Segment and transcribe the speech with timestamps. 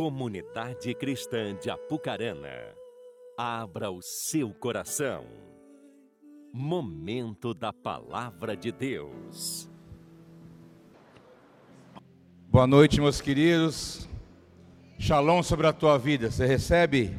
[0.00, 2.74] Comunidade Cristã de Apucarana,
[3.36, 5.26] abra o seu coração.
[6.50, 9.68] Momento da Palavra de Deus.
[12.48, 14.08] Boa noite, meus queridos.
[14.98, 16.30] Shalom sobre a tua vida.
[16.30, 17.14] Você recebe?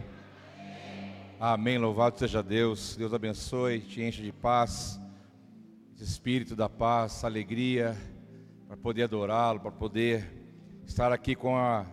[1.40, 1.78] Amém.
[1.78, 2.96] Louvado seja Deus.
[2.96, 5.00] Deus abençoe, te enche de paz,
[5.94, 7.96] de espírito da paz, alegria,
[8.68, 10.28] para poder adorá-lo, para poder
[10.84, 11.86] estar aqui com a,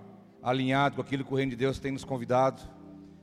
[0.49, 2.63] alinhado com aquilo que o Reino de Deus tem nos convidado,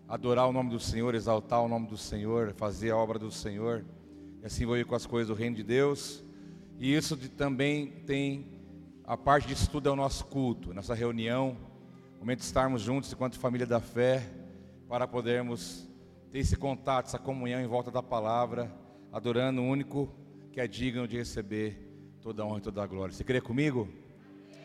[0.07, 3.83] adorar o nome do Senhor, exaltar o nome do Senhor, fazer a obra do Senhor,
[4.41, 6.23] e assim ir com as coisas do Reino de Deus.
[6.77, 8.45] E isso de, também tem
[9.03, 11.57] a parte de estudo é o nosso culto, nossa reunião,
[12.19, 14.23] momento de estarmos juntos enquanto família da fé,
[14.87, 15.89] para podermos
[16.31, 18.71] ter esse contato, essa comunhão em volta da palavra,
[19.11, 20.13] adorando o único
[20.51, 23.13] que é digno de receber toda a honra e toda a glória.
[23.13, 23.87] Você crê comigo?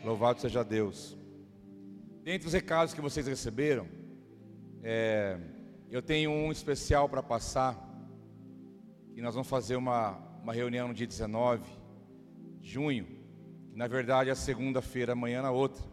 [0.03, 1.20] Louvado seja Deus.
[2.23, 3.87] Dentre os recados que vocês receberam,
[4.83, 5.39] é,
[5.89, 7.75] eu tenho um especial para passar.
[9.15, 10.11] E nós vamos fazer uma,
[10.43, 11.63] uma reunião no dia 19
[12.59, 13.07] de junho,
[13.71, 15.83] que na verdade é segunda-feira, amanhã na outra.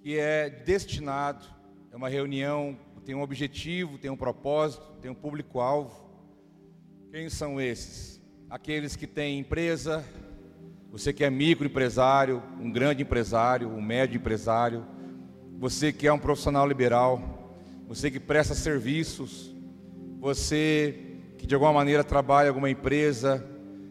[0.00, 1.44] Que é destinado,
[1.90, 6.08] é uma reunião, tem um objetivo, tem um propósito, tem um público-alvo.
[7.10, 8.22] Quem são esses?
[8.48, 10.04] Aqueles que têm empresa,
[10.90, 14.84] você que é microempresário, um grande empresário, um médio empresário,
[15.58, 17.54] você que é um profissional liberal,
[17.86, 19.54] você que presta serviços,
[20.18, 23.44] você que de alguma maneira trabalha em alguma empresa,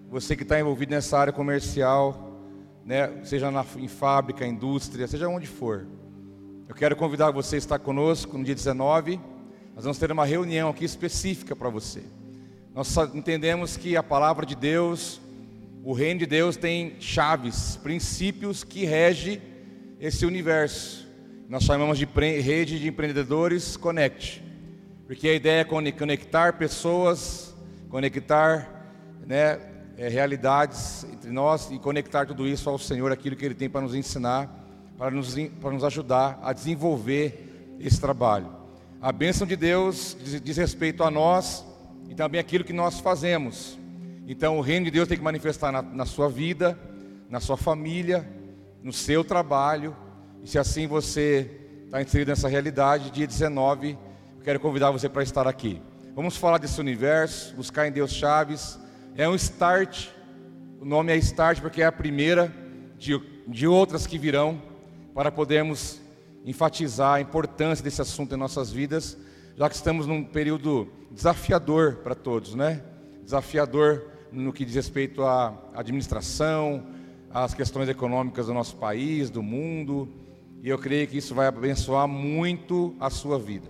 [0.09, 2.41] você que está envolvido nessa área comercial,
[2.85, 5.85] né, seja na, em fábrica, indústria, seja onde for.
[6.67, 9.19] Eu quero convidar você a estar conosco no dia 19.
[9.75, 12.03] Nós vamos ter uma reunião aqui específica para você.
[12.73, 15.21] Nós entendemos que a palavra de Deus
[15.87, 19.41] o reino de Deus tem chaves, princípios que regem
[20.01, 21.07] esse universo.
[21.47, 24.43] Nós chamamos de rede de empreendedores Connect,
[25.05, 27.55] porque a ideia é conectar pessoas,
[27.87, 28.85] conectar
[29.25, 29.61] né,
[29.97, 33.79] é, realidades entre nós e conectar tudo isso ao Senhor, aquilo que Ele tem para
[33.79, 34.53] nos ensinar,
[34.97, 38.51] para nos, para nos ajudar a desenvolver esse trabalho.
[39.01, 41.65] A bênção de Deus diz, diz respeito a nós
[42.09, 43.79] e também aquilo que nós fazemos.
[44.29, 46.77] Então o reino de Deus tem que manifestar na, na sua vida,
[47.29, 48.27] na sua família,
[48.83, 49.95] no seu trabalho.
[50.43, 51.49] E se assim você
[51.85, 55.81] está inserido nessa realidade, dia 19, eu quero convidar você para estar aqui.
[56.13, 58.77] Vamos falar desse universo, buscar em Deus chaves.
[59.15, 60.09] É um start,
[60.81, 62.53] o nome é start porque é a primeira
[62.97, 63.17] de,
[63.47, 64.61] de outras que virão,
[65.13, 66.01] para podermos
[66.45, 69.17] enfatizar a importância desse assunto em nossas vidas,
[69.55, 72.83] já que estamos num período desafiador para todos, né?
[73.23, 76.85] Desafiador no que diz respeito à administração,
[77.29, 80.07] às questões econômicas do nosso país, do mundo,
[80.61, 83.67] e eu creio que isso vai abençoar muito a sua vida.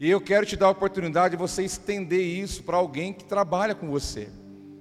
[0.00, 3.74] E eu quero te dar a oportunidade de você estender isso para alguém que trabalha
[3.74, 4.28] com você,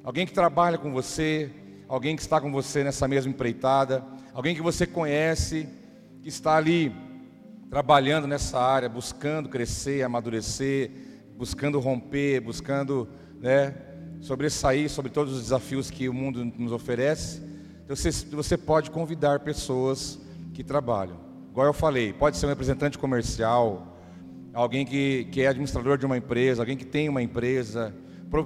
[0.04, 1.52] alguém que trabalha com você,
[1.88, 5.68] alguém que está com você nessa mesma empreitada, alguém que você conhece,
[6.22, 6.92] que está ali
[7.70, 10.92] trabalhando nessa área, buscando crescer, amadurecer,
[11.38, 13.08] buscando romper, buscando,
[13.40, 13.76] né,
[14.22, 17.42] sobressair sobre todos os desafios que o mundo nos oferece,
[17.84, 20.20] então você, você pode convidar pessoas
[20.54, 21.18] que trabalham.
[21.50, 23.98] Igual eu falei, pode ser um representante comercial,
[24.54, 27.94] alguém que, que é administrador de uma empresa, alguém que tem uma empresa,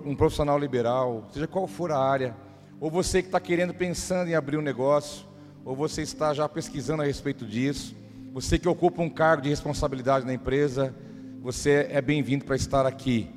[0.06, 2.36] um profissional liberal, seja qual for a área,
[2.80, 5.28] ou você que está querendo, pensando em abrir um negócio,
[5.64, 7.96] ou você está já pesquisando a respeito disso,
[8.34, 10.96] você que ocupa um cargo de responsabilidade na empresa,
[11.42, 13.35] você é bem-vindo para estar aqui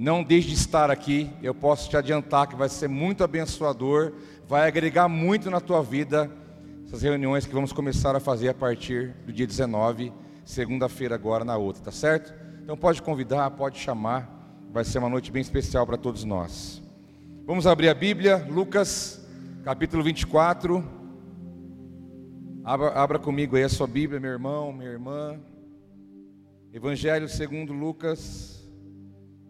[0.00, 1.30] não deixe de estar aqui.
[1.42, 4.14] Eu posso te adiantar que vai ser muito abençoador,
[4.48, 6.30] vai agregar muito na tua vida
[6.86, 10.10] essas reuniões que vamos começar a fazer a partir do dia 19,
[10.42, 12.32] segunda-feira agora na outra, tá certo?
[12.62, 14.26] Então pode convidar, pode chamar.
[14.72, 16.82] Vai ser uma noite bem especial para todos nós.
[17.44, 19.22] Vamos abrir a Bíblia, Lucas,
[19.64, 20.82] capítulo 24.
[22.64, 25.38] Abra, abra comigo aí a sua Bíblia, meu irmão, minha irmã.
[26.72, 28.59] Evangelho segundo Lucas,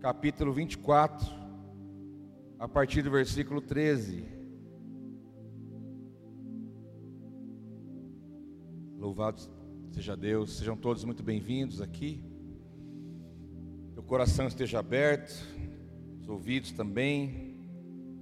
[0.00, 1.28] capítulo 24,
[2.58, 4.24] a partir do versículo 13.
[8.96, 9.42] Louvado
[9.92, 12.24] seja Deus, sejam todos muito bem-vindos aqui.
[13.94, 15.34] O coração esteja aberto,
[16.18, 17.60] os ouvidos também,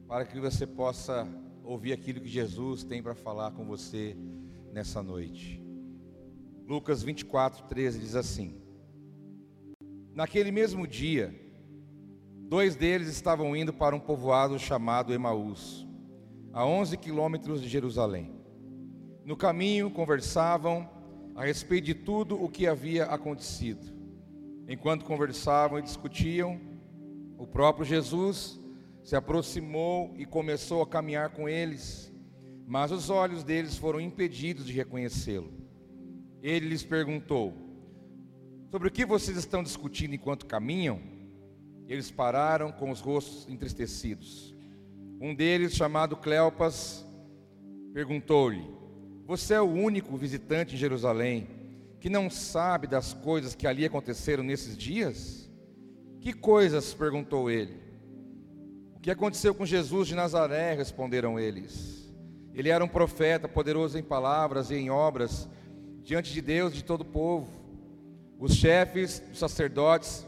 [0.09, 1.29] para que você possa
[1.63, 4.17] ouvir aquilo que Jesus tem para falar com você
[4.73, 5.63] nessa noite.
[6.67, 8.61] Lucas 24, 13 diz assim:
[10.13, 11.47] Naquele mesmo dia,
[12.49, 15.87] Dois deles estavam indo para um povoado chamado Emaús,
[16.51, 18.33] a 11 quilômetros de Jerusalém.
[19.23, 20.89] No caminho conversavam
[21.35, 23.95] a respeito de tudo o que havia acontecido.
[24.67, 26.59] Enquanto conversavam e discutiam,
[27.37, 28.59] o próprio Jesus
[29.05, 32.11] se aproximou e começou a caminhar com eles,
[32.67, 35.53] mas os olhos deles foram impedidos de reconhecê-lo.
[36.43, 37.53] Ele lhes perguntou:
[38.71, 41.18] Sobre o que vocês estão discutindo enquanto caminham?
[41.89, 44.55] Eles pararam com os rostos entristecidos.
[45.19, 47.05] Um deles, chamado Cleopas,
[47.95, 48.63] perguntou-lhe:
[49.27, 51.49] Você é o único visitante em Jerusalém
[51.99, 55.51] que não sabe das coisas que ali aconteceram nesses dias?
[56.21, 56.93] Que coisas?
[56.93, 57.81] perguntou ele.
[58.95, 60.75] O que aconteceu com Jesus de Nazaré?
[60.75, 62.13] responderam eles.
[62.53, 65.49] Ele era um profeta, poderoso em palavras e em obras,
[66.03, 67.49] diante de Deus e de todo o povo.
[68.39, 70.28] Os chefes, os sacerdotes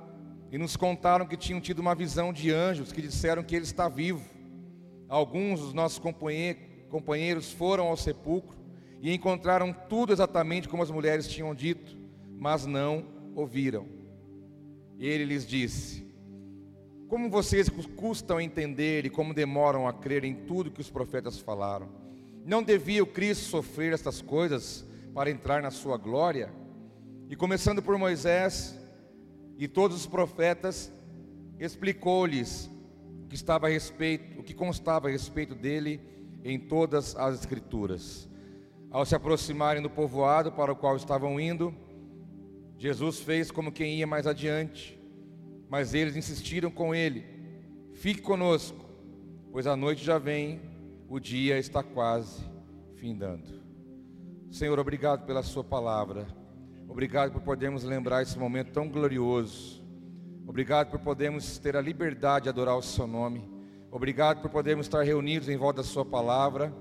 [0.51, 3.87] e nos contaram que tinham tido uma visão de anjos que disseram que ele está
[3.87, 4.29] vivo.
[5.07, 5.97] Alguns dos nossos
[6.89, 8.57] companheiros foram ao sepulcro
[9.01, 11.97] e encontraram tudo exatamente como as mulheres tinham dito,
[12.37, 13.87] mas não ouviram.
[14.99, 16.05] Ele lhes disse:
[17.07, 21.39] Como vocês custam a entender e como demoram a crer em tudo que os profetas
[21.39, 21.89] falaram?
[22.45, 26.51] Não devia o Cristo sofrer estas coisas para entrar na sua glória?
[27.29, 28.80] E começando por Moisés,
[29.61, 30.91] e todos os profetas
[31.59, 32.67] explicou-lhes
[33.23, 36.01] o que estava a respeito, o que constava a respeito dele
[36.43, 38.27] em todas as escrituras.
[38.89, 41.71] Ao se aproximarem do povoado para o qual estavam indo,
[42.75, 44.99] Jesus fez como quem ia mais adiante,
[45.69, 47.23] mas eles insistiram com ele:
[47.93, 48.83] Fique conosco,
[49.51, 50.59] pois a noite já vem,
[51.07, 52.43] o dia está quase
[52.95, 53.61] findando.
[54.49, 56.40] Senhor, obrigado pela Sua palavra.
[56.91, 59.81] Obrigado por podermos lembrar esse momento tão glorioso.
[60.45, 63.49] Obrigado por podermos ter a liberdade de adorar o Seu nome.
[63.89, 66.73] Obrigado por podermos estar reunidos em volta da Sua palavra.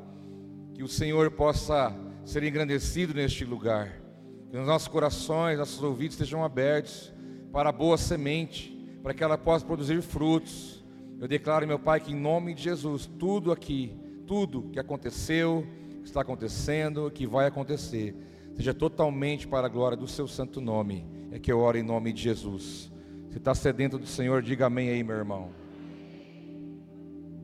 [0.74, 4.02] Que o Senhor possa ser engrandecido neste lugar.
[4.50, 7.14] Que os nossos corações, nossos ouvidos estejam abertos
[7.52, 10.84] para a boa semente, para que ela possa produzir frutos.
[11.20, 13.96] Eu declaro, meu Pai, que em nome de Jesus, tudo aqui,
[14.26, 15.64] tudo que aconteceu,
[16.02, 18.12] que está acontecendo, que vai acontecer,
[18.60, 21.06] seja totalmente para a glória do seu santo nome.
[21.32, 22.92] É que eu oro em nome de Jesus.
[23.30, 25.48] Se está sedento do Senhor, diga amém aí, meu irmão.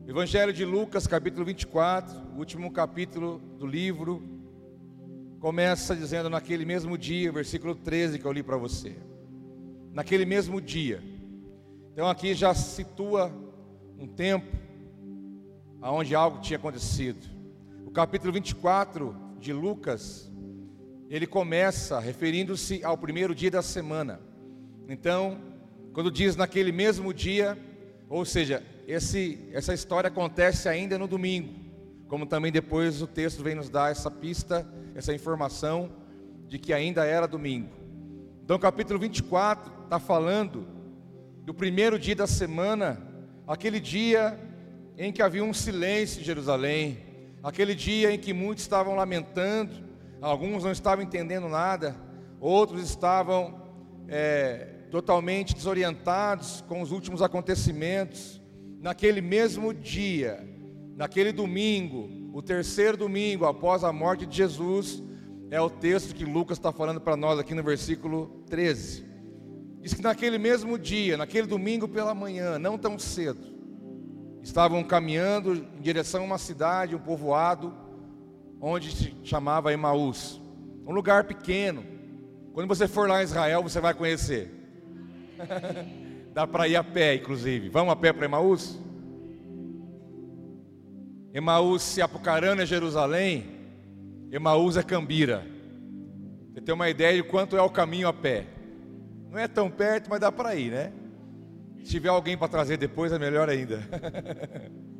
[0.07, 4.21] Evangelho de Lucas, capítulo 24, último capítulo do livro,
[5.39, 8.95] começa dizendo naquele mesmo dia, versículo 13 que eu li para você.
[9.91, 11.01] Naquele mesmo dia.
[11.93, 13.33] Então aqui já situa
[13.97, 14.55] um tempo
[15.81, 17.25] aonde algo tinha acontecido.
[17.87, 20.27] O capítulo 24 de Lucas
[21.09, 24.19] ele começa referindo-se ao primeiro dia da semana.
[24.89, 25.39] Então,
[25.93, 27.57] quando diz naquele mesmo dia,
[28.09, 31.53] ou seja, esse, essa história acontece ainda no domingo,
[32.07, 35.91] como também depois o texto vem nos dar essa pista, essa informação
[36.47, 37.69] de que ainda era domingo.
[38.43, 40.67] Então, capítulo 24 está falando
[41.43, 43.01] do primeiro dia da semana,
[43.45, 44.39] aquele dia
[44.97, 46.97] em que havia um silêncio em Jerusalém,
[47.43, 49.86] aquele dia em que muitos estavam lamentando,
[50.21, 51.95] Alguns não estavam entendendo nada,
[52.39, 53.61] outros estavam
[54.07, 58.41] é, totalmente desorientados com os últimos acontecimentos.
[58.81, 60.47] Naquele mesmo dia,
[60.95, 65.03] naquele domingo, o terceiro domingo após a morte de Jesus,
[65.49, 69.05] é o texto que Lucas está falando para nós aqui no versículo 13.
[69.81, 73.55] Diz que naquele mesmo dia, naquele domingo pela manhã, não tão cedo,
[74.41, 77.73] estavam caminhando em direção a uma cidade, um povoado,
[78.59, 80.41] onde se chamava Emaús.
[80.85, 81.83] Um lugar pequeno.
[82.53, 84.51] Quando você for lá em Israel, você vai conhecer.
[86.33, 87.69] Dá para ir a pé, inclusive.
[87.69, 88.79] Vamos a pé para Emaús?
[91.33, 93.45] Emaús, se Apucarana é Jerusalém,
[94.31, 95.45] Emaús é Cambira.
[96.51, 98.45] Você tem uma ideia de quanto é o caminho a pé.
[99.29, 100.91] Não é tão perto, mas dá para ir, né?
[101.83, 103.81] Se tiver alguém para trazer depois, é melhor ainda.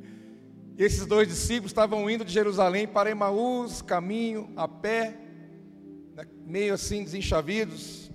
[0.78, 5.18] esses dois discípulos estavam indo de Jerusalém para Emaús, caminho, a pé,
[6.16, 8.12] né, meio assim desenchavidos,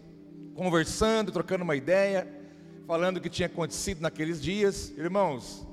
[0.54, 2.28] conversando, trocando uma ideia,
[2.86, 4.92] falando o que tinha acontecido naqueles dias.
[4.96, 5.66] Irmãos,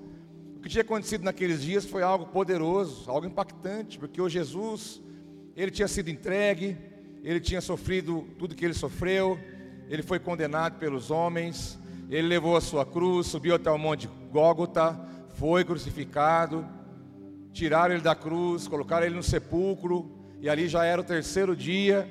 [0.55, 4.99] o que tinha acontecido naqueles dias foi algo poderoso, algo impactante, porque o Jesus,
[5.55, 6.75] ele tinha sido entregue,
[7.23, 9.37] ele tinha sofrido tudo que ele sofreu,
[9.87, 11.77] ele foi condenado pelos homens,
[12.09, 14.99] ele levou a sua cruz, subiu até o monte Gólgota,
[15.35, 16.78] foi crucificado,
[17.59, 22.09] tiraram ele da cruz, colocaram ele no sepulcro, e ali já era o terceiro dia.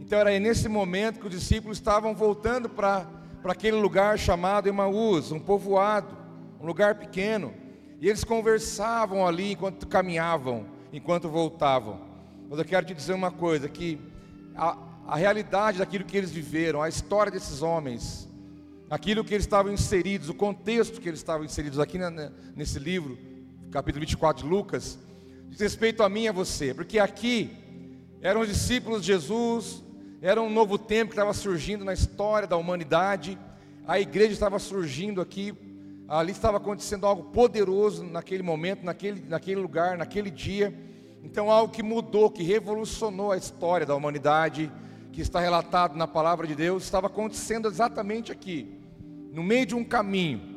[0.00, 3.06] Então era nesse momento que os discípulos estavam voltando para
[3.44, 6.16] aquele lugar chamado Emaús, um povoado,
[6.58, 7.52] um lugar pequeno.
[8.00, 12.00] E eles conversavam ali enquanto caminhavam, enquanto voltavam.
[12.48, 14.00] Mas eu quero te dizer uma coisa: que
[14.56, 18.26] a, a realidade daquilo que eles viveram, a história desses homens,
[18.88, 22.10] aquilo que eles estavam inseridos, o contexto que eles estavam inseridos aqui na,
[22.54, 23.35] nesse livro,
[23.70, 24.98] capítulo 24 de Lucas,
[25.48, 27.50] diz respeito a mim e a você, porque aqui
[28.20, 29.82] eram os discípulos de Jesus,
[30.22, 33.38] era um novo tempo que estava surgindo na história da humanidade,
[33.86, 35.52] a igreja estava surgindo aqui,
[36.08, 40.72] ali estava acontecendo algo poderoso naquele momento, naquele, naquele lugar, naquele dia.
[41.22, 44.70] Então, algo que mudou, que revolucionou a história da humanidade,
[45.12, 48.78] que está relatado na palavra de Deus, estava acontecendo exatamente aqui,
[49.32, 50.55] no meio de um caminho.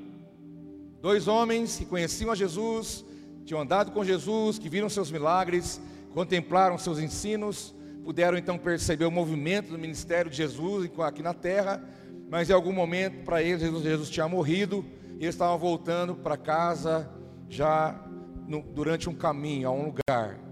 [1.01, 3.05] Dois homens que conheciam a Jesus,
[3.45, 5.81] tinham andado com Jesus, que viram seus milagres,
[6.13, 11.83] contemplaram seus ensinos, puderam então perceber o movimento do ministério de Jesus aqui na terra,
[12.29, 14.85] mas em algum momento para eles Jesus, Jesus tinha morrido
[15.19, 17.09] e eles estavam voltando para casa
[17.47, 17.99] já
[18.47, 20.49] no, durante um caminho, a um lugar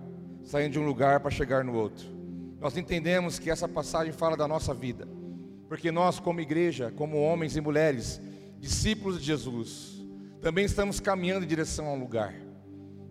[0.47, 2.07] saindo de um lugar para chegar no outro.
[2.59, 5.05] Nós entendemos que essa passagem fala da nossa vida,
[5.67, 8.21] porque nós, como igreja, como homens e mulheres,
[8.57, 9.96] discípulos de Jesus,
[10.41, 12.33] também estamos caminhando em direção a um lugar.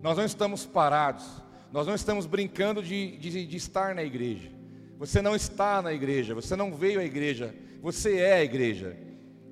[0.01, 1.25] Nós não estamos parados,
[1.71, 4.49] nós não estamos brincando de, de, de estar na igreja.
[4.97, 8.97] Você não está na igreja, você não veio à igreja, você é a igreja,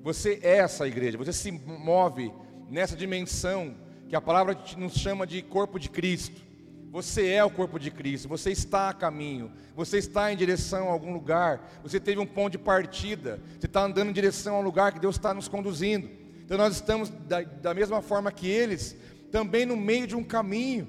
[0.02, 2.32] você é essa igreja, você se move
[2.68, 3.76] nessa dimensão
[4.08, 6.46] que a palavra nos chama de corpo de Cristo.
[6.90, 10.92] Você é o corpo de Cristo, você está a caminho, você está em direção a
[10.92, 14.92] algum lugar, você teve um ponto de partida, você está andando em direção ao lugar
[14.92, 16.08] que Deus está nos conduzindo.
[16.46, 18.96] Então nós estamos da, da mesma forma que eles,
[19.32, 20.88] também no meio de um caminho,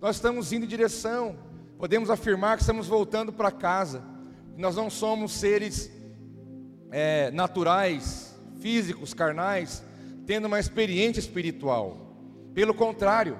[0.00, 1.36] nós estamos indo em direção,
[1.78, 4.02] podemos afirmar que estamos voltando para casa,
[4.56, 5.90] nós não somos seres
[6.90, 9.84] é, naturais, físicos, carnais,
[10.26, 12.16] tendo uma experiência espiritual,
[12.54, 13.38] pelo contrário,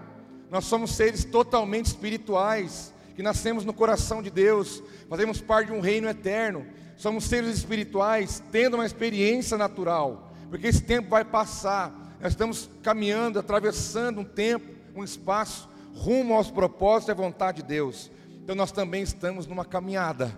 [0.51, 5.81] nós somos seres totalmente espirituais, que nascemos no coração de Deus, fazemos parte de um
[5.81, 6.67] reino eterno.
[6.99, 12.17] Somos seres espirituais, tendo uma experiência natural, porque esse tempo vai passar.
[12.21, 17.69] Nós estamos caminhando, atravessando um tempo, um espaço, rumo aos propósitos e à vontade de
[17.69, 18.11] Deus.
[18.43, 20.37] Então nós também estamos numa caminhada.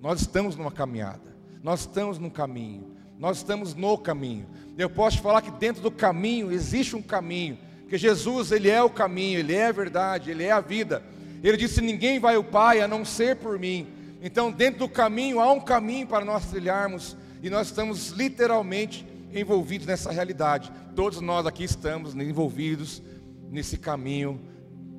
[0.00, 1.36] Nós estamos numa caminhada.
[1.62, 2.94] Nós estamos num caminho.
[3.18, 4.46] Nós estamos no caminho.
[4.76, 8.90] Eu posso falar que dentro do caminho existe um caminho porque Jesus, Ele é o
[8.90, 11.04] caminho, Ele é a verdade, Ele é a vida.
[11.42, 13.86] Ele disse: Ninguém vai ao Pai a não ser por mim.
[14.20, 19.06] Então, dentro do caminho, há um caminho para nós trilharmos, e nós estamos literalmente
[19.38, 20.72] envolvidos nessa realidade.
[20.94, 23.02] Todos nós aqui estamos envolvidos
[23.50, 24.40] nesse caminho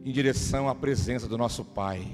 [0.03, 2.05] em direção à presença do nosso Pai.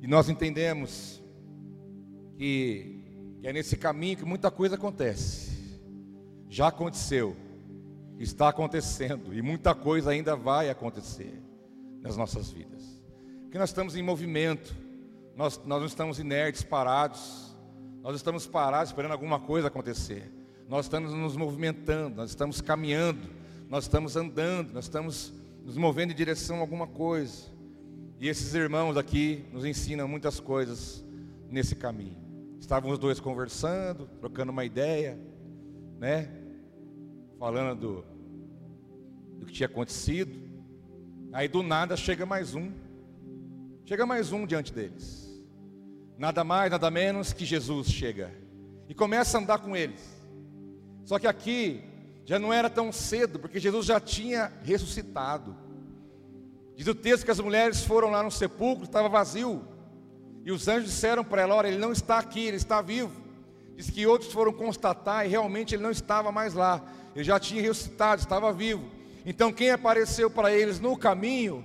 [0.00, 1.22] E nós entendemos
[2.36, 5.80] que, é nesse caminho que muita coisa acontece.
[6.48, 7.36] Já aconteceu
[8.18, 11.42] está acontecendo e muita coisa ainda vai acontecer
[12.00, 12.82] nas nossas vidas.
[13.42, 14.74] Porque nós estamos em movimento,
[15.36, 17.45] nós, nós não estamos inertes, parados,
[18.06, 20.30] nós estamos parados esperando alguma coisa acontecer.
[20.68, 23.28] Nós estamos nos movimentando, nós estamos caminhando,
[23.68, 25.32] nós estamos andando, nós estamos
[25.64, 27.50] nos movendo em direção a alguma coisa.
[28.20, 31.04] E esses irmãos aqui nos ensinam muitas coisas
[31.50, 32.16] nesse caminho.
[32.60, 35.18] Estavam os dois conversando, trocando uma ideia,
[35.98, 36.30] né?
[37.40, 38.04] falando do,
[39.40, 40.38] do que tinha acontecido.
[41.32, 42.70] Aí do nada chega mais um.
[43.84, 45.25] Chega mais um diante deles.
[46.18, 48.32] Nada mais, nada menos que Jesus chega.
[48.88, 50.00] E começa a andar com eles.
[51.04, 51.82] Só que aqui
[52.24, 55.56] já não era tão cedo, porque Jesus já tinha ressuscitado.
[56.74, 59.64] Diz o texto que as mulheres foram lá no sepulcro, estava vazio.
[60.44, 63.12] E os anjos disseram para ela: Olha, ele não está aqui, ele está vivo.
[63.76, 66.82] Diz que outros foram constatar e realmente ele não estava mais lá
[67.16, 68.84] ele já tinha ressuscitado, estava vivo.
[69.24, 71.64] Então quem apareceu para eles no caminho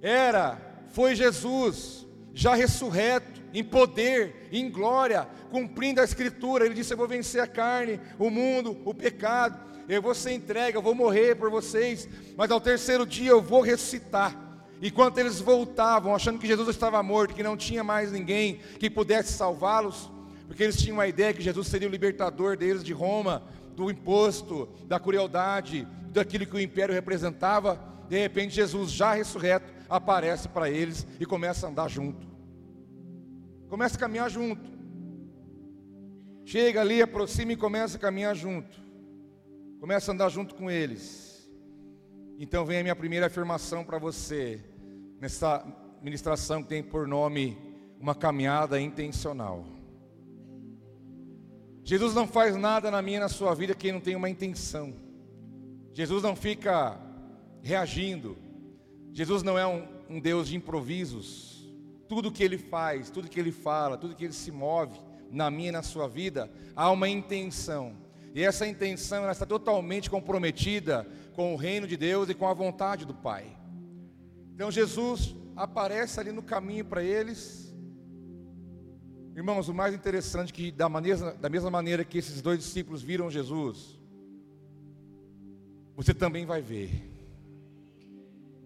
[0.00, 6.64] era, foi Jesus, já ressurreto, em poder, em glória, cumprindo a escritura.
[6.64, 9.70] Ele disse: Eu vou vencer a carne, o mundo, o pecado.
[9.88, 13.60] Eu vou ser entregue, eu vou morrer por vocês, mas ao terceiro dia eu vou
[13.60, 14.36] ressuscitar.
[14.80, 19.32] Enquanto eles voltavam, achando que Jesus estava morto, que não tinha mais ninguém que pudesse
[19.32, 20.10] salvá-los,
[20.46, 23.42] porque eles tinham a ideia que Jesus seria o libertador deles de Roma,
[23.74, 30.48] do imposto, da crueldade, daquilo que o império representava, de repente Jesus, já ressurreto, aparece
[30.48, 32.29] para eles e começa a andar junto.
[33.70, 34.68] Começa a caminhar junto.
[36.44, 38.76] Chega ali, aproxima e começa a caminhar junto.
[39.78, 41.48] Começa a andar junto com eles.
[42.36, 44.60] Então vem a minha primeira afirmação para você,
[45.20, 45.64] nessa
[46.02, 47.56] ministração que tem por nome
[48.00, 49.64] uma caminhada intencional.
[51.84, 54.92] Jesus não faz nada na minha e na sua vida que não tem uma intenção.
[55.92, 56.98] Jesus não fica
[57.62, 58.36] reagindo.
[59.12, 61.49] Jesus não é um, um Deus de improvisos.
[62.10, 64.98] Tudo que ele faz, tudo que ele fala, tudo que ele se move
[65.30, 67.94] na minha e na sua vida, há uma intenção.
[68.34, 72.52] E essa intenção ela está totalmente comprometida com o reino de Deus e com a
[72.52, 73.56] vontade do Pai.
[74.52, 77.72] Então Jesus aparece ali no caminho para eles.
[79.36, 83.02] Irmãos, o mais interessante é que da, maneira, da mesma maneira que esses dois discípulos
[83.02, 84.00] viram Jesus,
[85.94, 86.90] você também vai ver.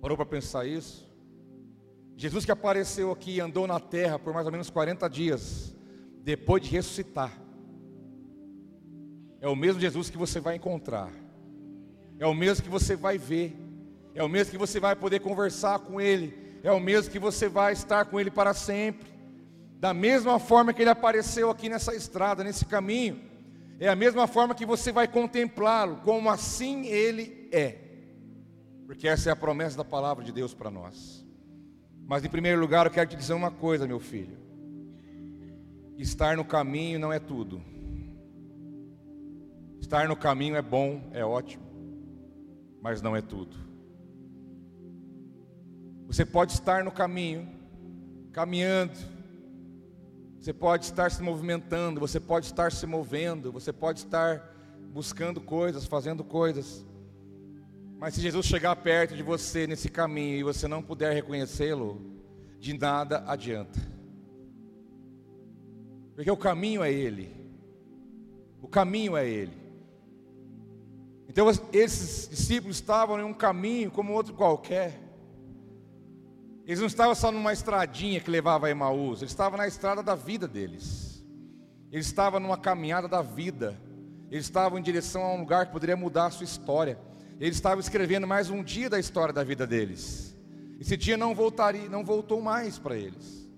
[0.00, 1.13] Parou para pensar isso?
[2.16, 5.74] Jesus que apareceu aqui e andou na terra por mais ou menos 40 dias,
[6.22, 7.32] depois de ressuscitar.
[9.40, 11.12] É o mesmo Jesus que você vai encontrar.
[12.18, 13.56] É o mesmo que você vai ver.
[14.14, 16.58] É o mesmo que você vai poder conversar com Ele.
[16.62, 19.12] É o mesmo que você vai estar com Ele para sempre.
[19.78, 23.20] Da mesma forma que Ele apareceu aqui nessa estrada, nesse caminho.
[23.78, 27.78] É a mesma forma que você vai contemplá-lo, como assim ele é.
[28.86, 31.23] Porque essa é a promessa da palavra de Deus para nós.
[32.06, 34.36] Mas em primeiro lugar, eu quero te dizer uma coisa, meu filho.
[35.96, 37.62] Estar no caminho não é tudo.
[39.80, 41.64] Estar no caminho é bom, é ótimo,
[42.82, 43.56] mas não é tudo.
[46.06, 47.48] Você pode estar no caminho,
[48.32, 48.98] caminhando,
[50.40, 54.54] você pode estar se movimentando, você pode estar se movendo, você pode estar
[54.92, 56.84] buscando coisas, fazendo coisas.
[58.04, 62.02] Mas se Jesus chegar perto de você nesse caminho e você não puder reconhecê-lo,
[62.60, 63.80] de nada adianta.
[66.14, 67.34] Porque o caminho é Ele.
[68.60, 69.56] O caminho é Ele.
[71.26, 75.00] Então esses discípulos estavam em um caminho como outro qualquer.
[76.66, 80.14] Eles não estavam só numa estradinha que levava a Emaús, eles estavam na estrada da
[80.14, 81.24] vida deles.
[81.90, 83.80] Eles estavam numa caminhada da vida.
[84.30, 86.98] Eles estavam em direção a um lugar que poderia mudar a sua história.
[87.40, 90.36] Eles estavam escrevendo mais um dia da história da vida deles.
[90.80, 93.48] Esse dia não voltaria, não voltou mais para eles.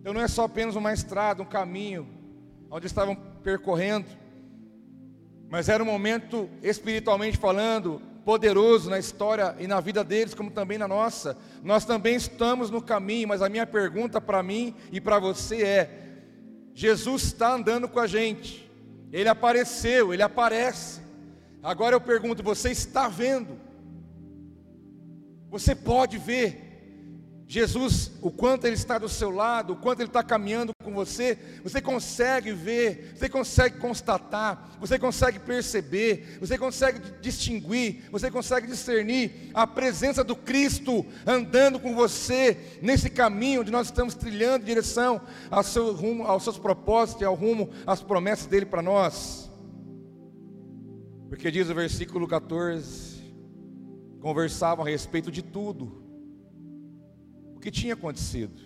[0.00, 2.08] Então não é só apenas uma estrada, um caminho
[2.70, 4.06] onde estavam percorrendo,
[5.48, 10.76] mas era um momento espiritualmente falando, poderoso na história e na vida deles, como também
[10.76, 11.36] na nossa.
[11.62, 15.90] Nós também estamos no caminho, mas a minha pergunta para mim e para você é:
[16.74, 18.70] Jesus está andando com a gente,
[19.10, 21.07] ele apareceu, ele aparece.
[21.62, 23.58] Agora eu pergunto: você está vendo?
[25.50, 26.68] Você pode ver?
[27.50, 31.38] Jesus, o quanto Ele está do seu lado, o quanto Ele está caminhando com você,
[31.64, 39.50] você consegue ver, você consegue constatar, você consegue perceber, você consegue distinguir, você consegue discernir
[39.54, 45.18] a presença do Cristo andando com você nesse caminho onde nós estamos trilhando em direção
[45.50, 49.47] ao seu rumo, aos seus propósitos e ao rumo às promessas dele para nós.
[51.28, 53.22] Porque diz o versículo 14:
[54.20, 56.02] conversavam a respeito de tudo
[57.54, 58.60] o que tinha acontecido.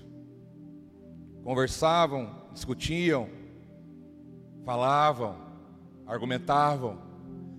[1.42, 3.28] Conversavam, discutiam,
[4.64, 5.36] falavam,
[6.06, 6.98] argumentavam,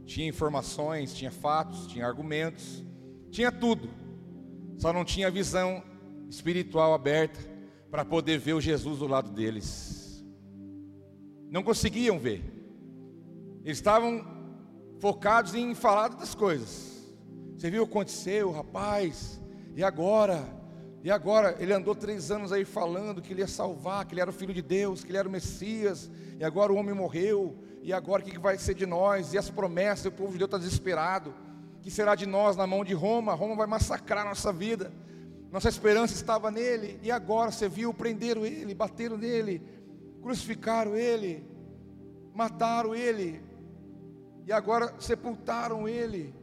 [0.06, 2.84] tinha informações, tinha fatos, tinha argumentos,
[3.30, 3.90] tinha tudo.
[4.78, 5.84] Só não tinha visão
[6.30, 7.40] espiritual aberta
[7.92, 10.24] para poder ver o Jesus do lado deles.
[11.50, 12.44] Não conseguiam ver.
[13.64, 14.33] Eles estavam
[15.04, 17.14] focados em falar das coisas.
[17.58, 19.38] Você viu o que aconteceu, rapaz?
[19.76, 20.42] E agora?
[21.04, 24.30] E agora ele andou três anos aí falando que ele ia salvar, que ele era
[24.30, 26.10] o filho de Deus, que ele era o Messias.
[26.40, 27.54] E agora o homem morreu.
[27.82, 29.34] E agora o que vai ser de nós?
[29.34, 31.36] E as promessas, o povo de Deus está desesperado.
[31.82, 33.34] Que será de nós na mão de Roma?
[33.34, 34.90] Roma vai massacrar a nossa vida.
[35.52, 36.98] Nossa esperança estava nele.
[37.04, 39.62] E agora você viu, prenderam ele, bateram nele,
[40.22, 41.46] crucificaram ele,
[42.34, 43.52] mataram ele.
[44.46, 46.34] E agora sepultaram ele.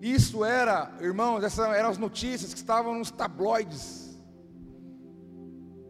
[0.00, 4.18] Isso era, irmãos, essas eram as notícias que estavam nos tabloides,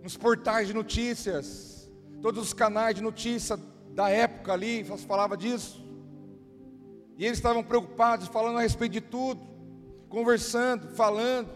[0.02, 1.88] nos portais de notícias,
[2.20, 3.56] todos os canais de notícia
[3.94, 5.80] da época ali, falava disso.
[7.16, 9.40] E eles estavam preocupados, falando a respeito de tudo,
[10.08, 11.48] conversando, falando,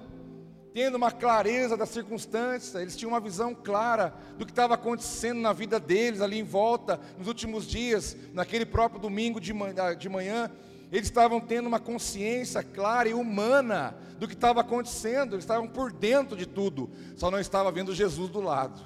[0.74, 5.52] tendo uma clareza da circunstância, eles tinham uma visão clara do que estava acontecendo na
[5.52, 10.50] vida deles ali em volta, nos últimos dias, naquele próprio domingo de manhã, de manhã
[10.90, 15.92] eles estavam tendo uma consciência clara e humana do que estava acontecendo, eles estavam por
[15.92, 18.82] dentro de tudo, só não estava vendo Jesus do lado.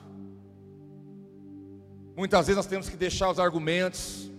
[2.14, 4.30] Muitas vezes nós temos que deixar os argumentos,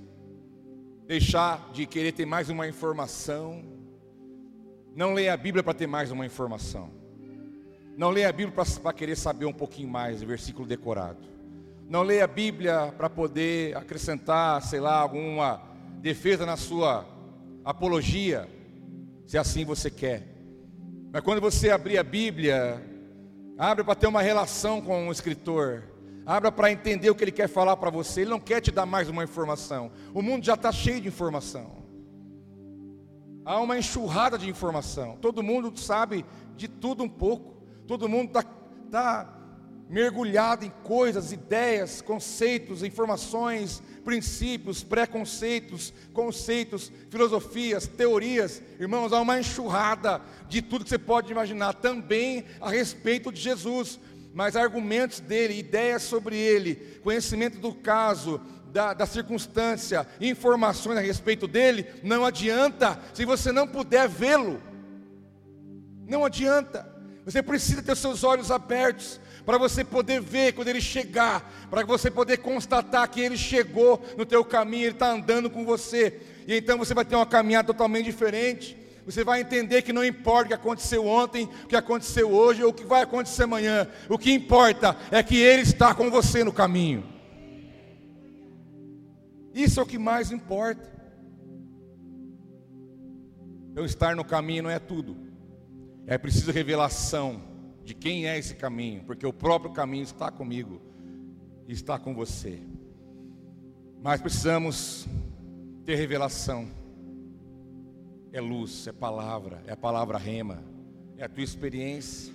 [1.07, 3.63] deixar de querer ter mais uma informação.
[4.95, 6.98] Não leia a Bíblia para ter mais uma informação.
[7.99, 11.19] Não leia a Bíblia para querer saber um pouquinho mais, versículo decorado.
[11.85, 15.61] Não leia a Bíblia para poder acrescentar, sei lá, alguma
[15.99, 17.05] defesa na sua
[17.61, 18.47] apologia,
[19.27, 20.25] se assim você quer.
[21.11, 22.81] Mas quando você abrir a Bíblia,
[23.57, 25.83] abra para ter uma relação com o escritor,
[26.25, 28.21] abra para entender o que ele quer falar para você.
[28.21, 29.91] Ele não quer te dar mais uma informação.
[30.13, 31.83] O mundo já está cheio de informação.
[33.43, 35.17] Há uma enxurrada de informação.
[35.19, 37.58] Todo mundo sabe de tudo um pouco.
[37.89, 38.43] Todo mundo está
[38.91, 39.27] tá
[39.89, 48.61] mergulhado em coisas, ideias, conceitos, informações, princípios, preconceitos, conceitos, filosofias, teorias.
[48.79, 53.99] Irmãos, há uma enxurrada de tudo que você pode imaginar, também a respeito de Jesus,
[54.35, 58.39] mas argumentos dele, ideias sobre ele, conhecimento do caso,
[58.71, 64.61] da, da, circunstância, informações a respeito dele, não adianta se você não puder vê-lo.
[66.07, 66.88] Não adianta.
[67.29, 72.09] Você precisa ter seus olhos abertos para você poder ver quando ele chegar, para você
[72.09, 76.75] poder constatar que ele chegou no teu caminho, ele está andando com você, e então
[76.79, 78.75] você vai ter uma caminhada totalmente diferente.
[79.05, 82.71] Você vai entender que não importa o que aconteceu ontem, o que aconteceu hoje ou
[82.71, 83.87] o que vai acontecer amanhã.
[84.07, 87.07] O que importa é que Ele está com você no caminho.
[89.53, 90.89] Isso é o que mais importa.
[93.75, 95.28] Eu estar no caminho não é tudo.
[96.09, 97.39] É preciso revelação
[97.85, 100.81] de quem é esse caminho, porque o próprio caminho está comigo
[101.67, 102.59] está com você.
[104.01, 105.07] Mas precisamos
[105.85, 106.67] ter revelação.
[108.31, 110.63] É luz, é palavra, é a palavra rema,
[111.15, 112.33] é a tua experiência,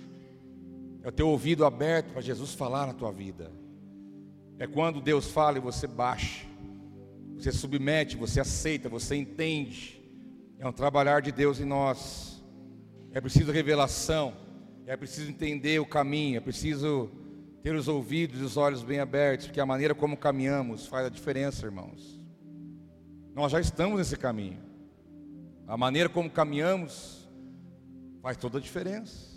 [1.03, 3.51] é o teu ouvido aberto para Jesus falar na tua vida.
[4.57, 6.45] É quando Deus fala e você baixa,
[7.35, 10.01] você submete, você aceita, você entende.
[10.59, 12.34] É um trabalhar de Deus em nós.
[13.15, 14.33] É preciso revelação.
[14.85, 17.09] É preciso entender o caminho, é preciso
[17.63, 21.09] ter os ouvidos e os olhos bem abertos, porque a maneira como caminhamos faz a
[21.09, 22.21] diferença, irmãos.
[23.33, 24.61] Nós já estamos nesse caminho.
[25.65, 27.25] A maneira como caminhamos
[28.21, 29.33] faz toda a diferença.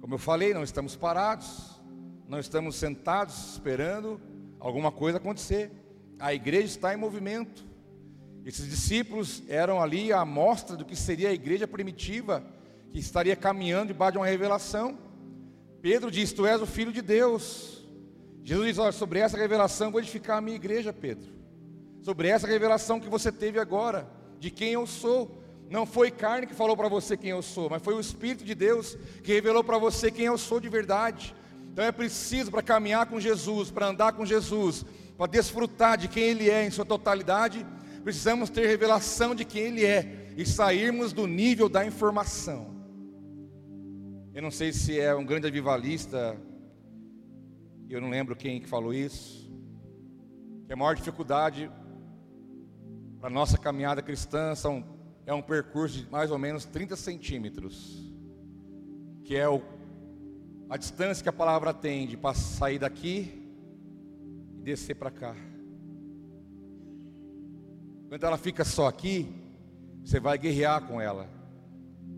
[0.00, 1.80] Como eu falei, não estamos parados,
[2.28, 4.20] não estamos sentados esperando
[4.58, 5.70] alguma coisa acontecer.
[6.18, 7.64] A igreja está em movimento.
[8.44, 12.55] Esses discípulos eram ali a amostra do que seria a igreja primitiva
[12.92, 14.98] que estaria caminhando debaixo de uma revelação.
[15.80, 17.84] Pedro diz: Tu és o filho de Deus.
[18.42, 21.30] Jesus diz: Olha, sobre essa revelação vou edificar a minha igreja, Pedro.
[22.02, 25.42] Sobre essa revelação que você teve agora, de quem eu sou.
[25.68, 28.54] Não foi carne que falou para você quem eu sou, mas foi o Espírito de
[28.54, 31.34] Deus que revelou para você quem eu sou de verdade.
[31.72, 34.84] Então é preciso para caminhar com Jesus, para andar com Jesus,
[35.16, 37.66] para desfrutar de quem Ele é em sua totalidade,
[38.04, 42.75] precisamos ter revelação de quem Ele é e sairmos do nível da informação.
[44.36, 46.36] Eu não sei se é um grande avivalista,
[47.88, 49.50] eu não lembro quem que falou isso,
[50.66, 51.70] que a maior dificuldade
[53.18, 54.84] para a nossa caminhada cristã são,
[55.24, 58.12] é um percurso de mais ou menos 30 centímetros,
[59.24, 59.62] que é o,
[60.68, 63.42] a distância que a palavra tem de sair daqui
[64.58, 65.34] e descer para cá.
[68.10, 69.34] Quando ela fica só aqui,
[70.04, 71.35] você vai guerrear com ela.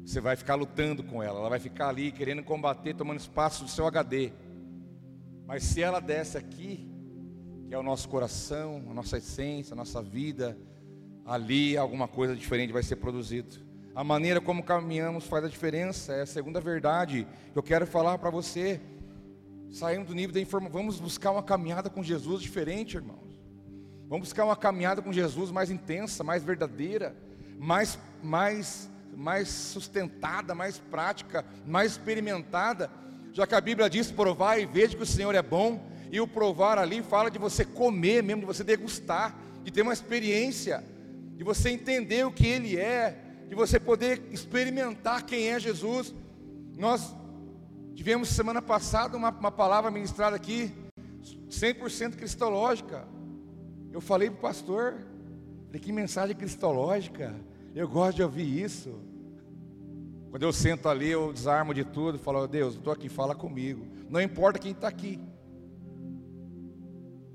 [0.08, 3.68] Você vai ficar lutando com ela, ela vai ficar ali querendo combater, tomando espaço do
[3.68, 4.32] seu HD.
[5.46, 6.90] Mas se ela desce aqui,
[7.66, 10.56] que é o nosso coração, a nossa essência, a nossa vida,
[11.26, 13.56] ali alguma coisa diferente vai ser produzido.
[13.94, 18.16] A maneira como caminhamos faz a diferença, é a segunda verdade que eu quero falar
[18.16, 18.80] para você.
[19.70, 23.38] Saímos do nível da informação, vamos buscar uma caminhada com Jesus diferente, irmãos.
[24.08, 27.14] Vamos buscar uma caminhada com Jesus mais intensa, mais verdadeira,
[27.58, 32.88] mais mais mais sustentada, mais prática, mais experimentada,
[33.32, 36.28] já que a Bíblia diz: provar e veja que o Senhor é bom, e o
[36.28, 40.84] provar ali fala de você comer mesmo, de você degustar, de ter uma experiência,
[41.36, 46.14] de você entender o que Ele é, de você poder experimentar quem é Jesus.
[46.76, 47.12] Nós
[47.96, 50.72] tivemos semana passada uma, uma palavra ministrada aqui,
[51.50, 53.04] 100% cristológica.
[53.90, 54.94] Eu falei para o pastor,
[55.66, 57.34] falei, que mensagem cristológica.
[57.74, 59.07] Eu gosto de ouvir isso.
[60.30, 63.86] Quando eu sento ali, eu desarmo de tudo e falo, Deus, estou aqui, fala comigo.
[64.08, 65.18] Não importa quem está aqui.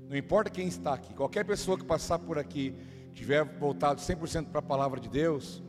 [0.08, 1.12] Não importa quem está aqui.
[1.12, 2.74] Qualquer pessoa que passar por aqui,
[3.12, 5.62] tiver voltado 100% para a palavra de Deus,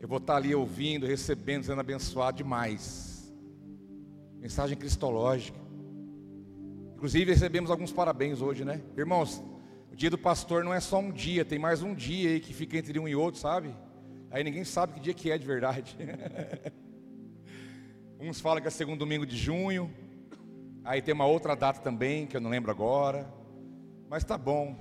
[0.00, 3.30] eu vou estar ali ouvindo, recebendo, sendo abençoado demais.
[4.38, 5.60] Mensagem cristológica.
[6.94, 8.82] Inclusive recebemos alguns parabéns hoje, né?
[8.96, 9.42] Irmãos,
[9.92, 12.54] o dia do pastor não é só um dia, tem mais um dia aí que
[12.54, 13.74] fica entre um e outro, sabe?
[14.30, 15.96] Aí ninguém sabe que dia que é de verdade.
[18.20, 19.90] Uns falam que é segundo domingo de junho.
[20.84, 23.32] Aí tem uma outra data também, que eu não lembro agora.
[24.08, 24.76] Mas tá bom.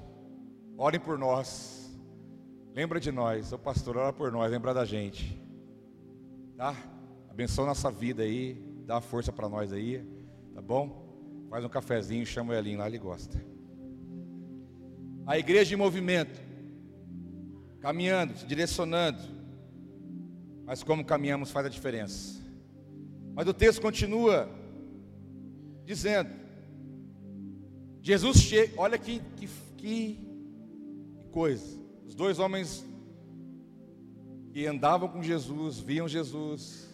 [0.78, 1.90] Orem por nós.
[2.76, 3.52] Lembra de nós.
[3.52, 5.42] O pastor ora por nós, lembra da gente.
[6.56, 6.76] Tá?
[7.30, 8.62] Abençoa nossa vida aí.
[8.86, 10.04] Dá força para nós aí.
[10.54, 11.48] Tá bom?
[11.50, 13.44] Faz um cafezinho, chama o Elinho lá, ele gosta.
[15.26, 16.40] A igreja em movimento.
[17.80, 19.39] Caminhando, se direcionando.
[20.70, 22.40] Mas como caminhamos faz a diferença.
[23.34, 24.48] Mas o texto continua
[25.84, 26.30] dizendo:
[28.04, 30.20] Jesus chega, olha que, que, que
[31.32, 31.76] coisa.
[32.06, 32.86] Os dois homens
[34.52, 36.88] que andavam com Jesus, viam Jesus,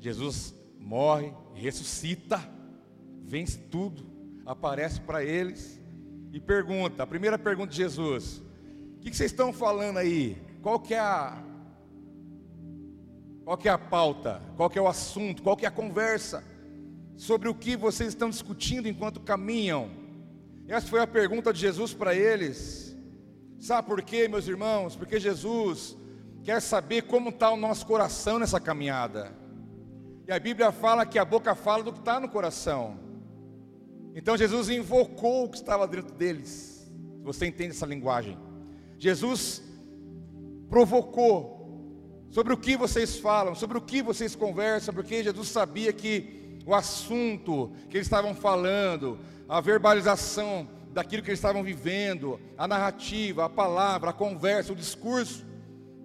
[0.00, 2.40] Jesus morre, ressuscita,
[3.22, 4.06] vence tudo,
[4.46, 5.78] aparece para eles
[6.32, 8.42] e pergunta, a primeira pergunta de Jesus:
[8.96, 10.42] O que, que vocês estão falando aí?
[10.62, 11.45] Qual que é a
[13.46, 14.42] qual que é a pauta?
[14.56, 15.40] Qual que é o assunto?
[15.40, 16.42] Qual que é a conversa?
[17.16, 19.88] Sobre o que vocês estão discutindo enquanto caminham?
[20.66, 22.96] Essa foi a pergunta de Jesus para eles.
[23.60, 24.96] Sabe por quê, meus irmãos?
[24.96, 25.96] Porque Jesus
[26.42, 29.32] quer saber como está o nosso coração nessa caminhada.
[30.26, 32.98] E a Bíblia fala que a boca fala do que está no coração.
[34.12, 36.90] Então Jesus invocou o que estava dentro deles.
[37.22, 38.36] Você entende essa linguagem?
[38.98, 39.62] Jesus
[40.68, 41.55] provocou
[42.36, 46.74] sobre o que vocês falam, sobre o que vocês conversam, porque Jesus sabia que o
[46.74, 49.18] assunto que eles estavam falando,
[49.48, 55.46] a verbalização daquilo que eles estavam vivendo, a narrativa, a palavra, a conversa, o discurso,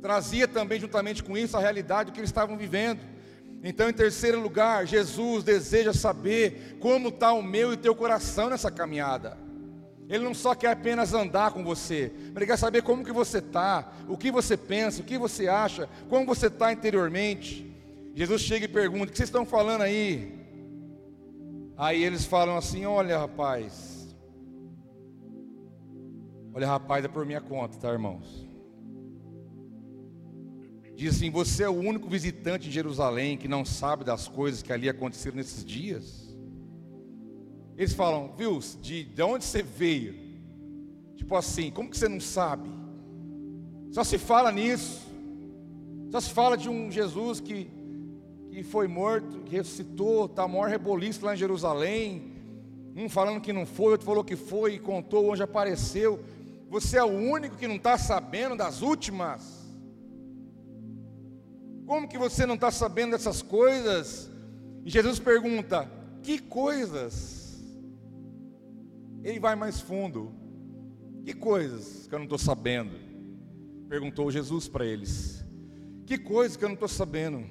[0.01, 3.01] trazia também juntamente com isso a realidade do que eles estavam vivendo.
[3.61, 8.71] Então, em terceiro lugar, Jesus deseja saber como está o meu e teu coração nessa
[8.71, 9.37] caminhada.
[10.11, 13.37] Ele não só quer apenas andar com você, mas ele quer saber como que você
[13.37, 17.73] está, o que você pensa, o que você acha, como você está interiormente.
[18.13, 20.37] Jesus chega e pergunta: O que vocês estão falando aí?
[21.77, 24.13] Aí eles falam assim: Olha, rapaz,
[26.53, 28.45] olha, rapaz, é por minha conta, tá, irmãos?
[30.93, 34.73] Diz assim: Você é o único visitante em Jerusalém que não sabe das coisas que
[34.73, 36.30] ali aconteceram nesses dias?
[37.77, 40.15] Eles falam, viu, de, de onde você veio?
[41.15, 42.69] Tipo assim, como que você não sabe?
[43.91, 45.01] Só se fala nisso.
[46.11, 47.69] Só se fala de um Jesus que,
[48.49, 52.33] que foi morto, que ressuscitou, está maior reboliço lá em Jerusalém.
[52.95, 56.19] Um falando que não foi, outro falou que foi e contou onde apareceu.
[56.69, 59.61] Você é o único que não está sabendo das últimas.
[61.85, 64.29] Como que você não está sabendo dessas coisas?
[64.85, 65.89] E Jesus pergunta:
[66.23, 67.40] que coisas?
[69.23, 70.33] Ele vai mais fundo.
[71.23, 72.97] Que coisas que eu não estou sabendo?
[73.87, 75.45] Perguntou Jesus para eles.
[76.05, 77.43] Que coisas que eu não estou sabendo?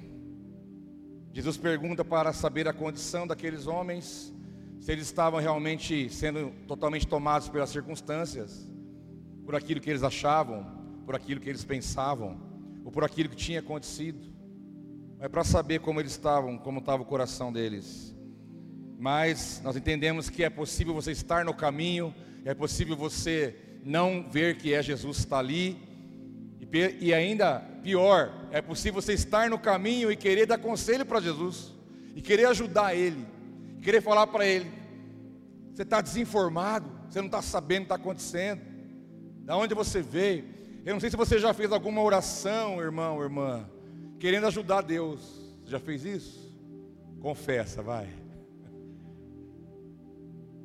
[1.33, 4.33] Jesus pergunta para saber a condição daqueles homens,
[4.81, 8.69] se eles estavam realmente sendo totalmente tomados pelas circunstâncias,
[9.45, 10.65] por aquilo que eles achavam,
[11.05, 12.37] por aquilo que eles pensavam,
[12.83, 14.19] ou por aquilo que tinha acontecido.
[15.19, 18.13] É para saber como eles estavam, como estava o coração deles
[19.01, 22.13] mas nós entendemos que é possível você estar no caminho,
[22.45, 25.75] é possível você não ver que é Jesus está ali,
[26.61, 31.19] e, e ainda pior, é possível você estar no caminho e querer dar conselho para
[31.19, 31.73] Jesus,
[32.15, 33.25] e querer ajudar Ele,
[33.81, 34.71] querer falar para Ele:
[35.73, 38.61] você está desinformado, você não está sabendo o que está acontecendo,
[39.45, 40.45] da onde você veio.
[40.85, 43.67] Eu não sei se você já fez alguma oração, irmão, irmã,
[44.19, 45.21] querendo ajudar Deus.
[45.63, 46.55] Você já fez isso?
[47.19, 48.20] Confessa, vai.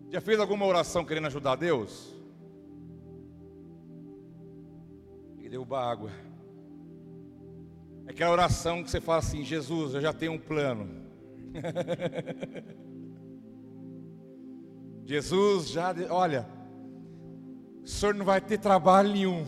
[0.08, 2.14] Já fez alguma oração querendo ajudar Deus?
[5.38, 6.10] E derrubar água.
[8.06, 10.88] É aquela oração que você fala assim: Jesus, eu já tenho um plano.
[15.04, 16.46] Jesus já, olha,
[17.82, 19.44] o senhor não vai ter trabalho nenhum.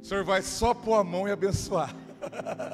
[0.00, 1.94] O senhor vai só pôr a mão e abençoar.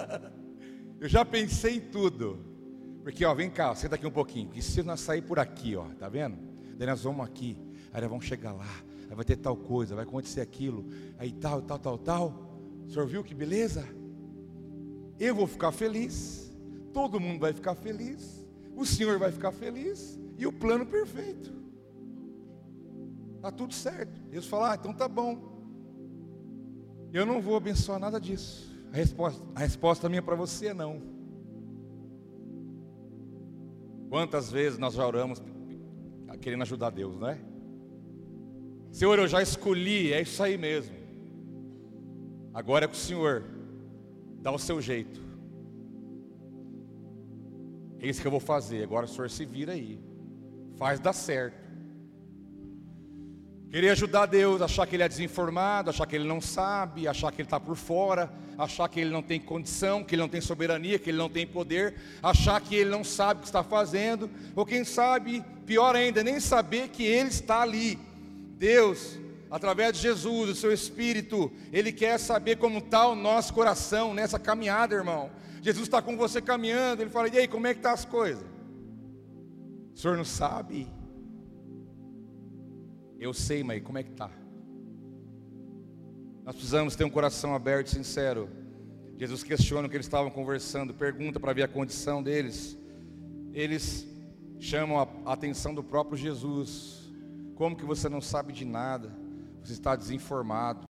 [1.00, 2.53] eu já pensei em tudo.
[3.04, 4.48] Porque, ó, vem cá, senta aqui um pouquinho.
[4.48, 6.38] Que se nós sair por aqui, ó, tá vendo?
[6.78, 7.56] Daí nós vamos aqui,
[7.92, 10.86] aí nós vamos chegar lá, aí vai ter tal coisa, vai acontecer aquilo,
[11.18, 12.82] aí tal, tal, tal, tal.
[12.86, 13.86] O senhor viu que beleza?
[15.20, 16.50] Eu vou ficar feliz,
[16.94, 21.52] todo mundo vai ficar feliz, o senhor vai ficar feliz, e o plano perfeito.
[23.36, 24.18] Está tudo certo.
[24.32, 25.52] Eles falam, ah, então tá bom.
[27.12, 28.74] Eu não vou abençoar nada disso.
[28.90, 31.13] A resposta, a resposta minha para você é não.
[34.14, 35.42] Quantas vezes nós já oramos
[36.40, 37.38] querendo ajudar Deus, não é?
[38.92, 40.94] Senhor, eu já escolhi, é isso aí mesmo.
[42.54, 43.42] Agora é com o Senhor,
[44.40, 45.20] dá o seu jeito.
[47.98, 48.84] É isso que eu vou fazer.
[48.84, 50.00] Agora o Senhor se vira aí,
[50.76, 51.63] faz dar certo.
[53.74, 57.42] Querer ajudar Deus, achar que Ele é desinformado, achar que Ele não sabe, achar que
[57.42, 60.96] Ele está por fora, achar que Ele não tem condição, que Ele não tem soberania,
[60.96, 64.64] que Ele não tem poder, achar que Ele não sabe o que está fazendo, ou
[64.64, 67.98] quem sabe, pior ainda, nem saber que Ele está ali.
[68.56, 69.18] Deus,
[69.50, 74.38] através de Jesus, o Seu Espírito, Ele quer saber como está o nosso coração nessa
[74.38, 75.32] caminhada, irmão.
[75.60, 78.04] Jesus está com você caminhando, Ele fala: e aí, como é que estão tá as
[78.04, 78.46] coisas?
[79.92, 80.86] O Senhor não sabe.
[83.24, 84.30] Eu sei, mas como é que está?
[86.44, 88.50] Nós precisamos ter um coração aberto e sincero.
[89.16, 92.76] Jesus questiona o que eles estavam conversando, pergunta para ver a condição deles.
[93.54, 94.06] Eles
[94.60, 97.10] chamam a atenção do próprio Jesus.
[97.54, 99.10] Como que você não sabe de nada?
[99.62, 100.86] Você está desinformado.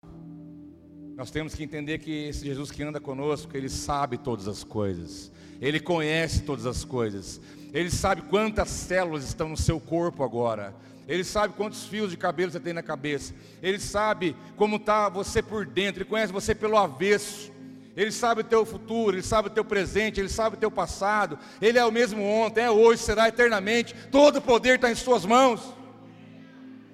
[1.15, 5.31] Nós temos que entender que esse Jesus que anda conosco, ele sabe todas as coisas.
[5.61, 7.41] Ele conhece todas as coisas.
[7.73, 10.75] Ele sabe quantas células estão no seu corpo agora.
[11.07, 13.35] Ele sabe quantos fios de cabelo você tem na cabeça.
[13.63, 16.03] Ele sabe como está você por dentro.
[16.03, 17.53] Ele conhece você pelo avesso.
[17.97, 21.39] Ele sabe o teu futuro, Ele sabe o teu presente, Ele sabe o teu passado.
[21.61, 23.95] Ele é o mesmo ontem, é hoje, será eternamente.
[24.11, 25.73] Todo o poder está em Suas mãos.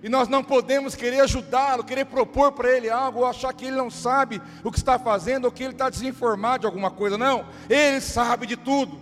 [0.03, 3.77] E nós não podemos querer ajudá-lo, querer propor para ele algo, ou achar que ele
[3.77, 7.19] não sabe o que está fazendo, ou que ele está desinformado de alguma coisa.
[7.19, 8.99] Não, ele sabe de tudo.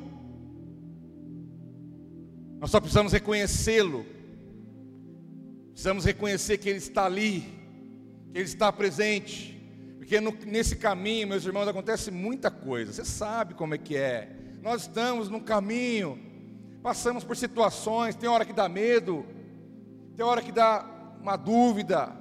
[2.61, 4.05] Nós só precisamos reconhecê-lo
[5.79, 7.43] Precisamos reconhecer que Ele está ali,
[8.33, 9.57] que Ele está presente,
[9.97, 12.93] porque no, nesse caminho, meus irmãos, acontece muita coisa.
[12.93, 14.29] Você sabe como é que é.
[14.61, 16.19] Nós estamos no caminho,
[16.83, 18.17] passamos por situações.
[18.17, 19.25] Tem hora que dá medo,
[20.17, 20.85] tem hora que dá
[21.21, 22.13] uma dúvida,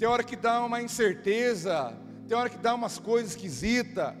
[0.00, 4.14] tem hora que dá uma incerteza, tem hora que dá umas coisas esquisitas,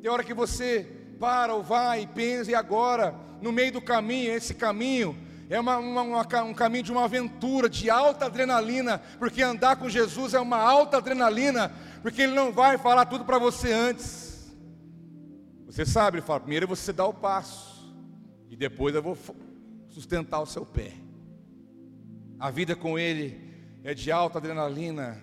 [0.00, 0.86] tem hora que você
[1.18, 5.78] para ou vai e pensa, e agora, no meio do caminho, esse caminho é uma,
[5.78, 10.40] uma, uma, um caminho de uma aventura, de alta adrenalina, porque andar com Jesus é
[10.40, 14.54] uma alta adrenalina, porque Ele não vai falar tudo para você antes.
[15.64, 17.94] Você sabe, Ele fala: primeiro você dá o passo,
[18.50, 19.16] e depois eu vou
[19.88, 20.92] sustentar o seu pé.
[22.38, 23.40] A vida com Ele
[23.82, 25.18] é de alta adrenalina,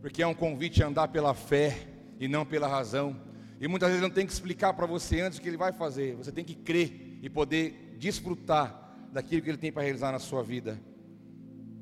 [0.00, 1.86] porque é um convite a andar pela fé
[2.18, 3.16] e não pela razão.
[3.60, 6.16] E muitas vezes não tem que explicar para você antes o que Ele vai fazer,
[6.16, 8.81] você tem que crer e poder desfrutar
[9.12, 10.80] daquilo que Ele tem para realizar na sua vida.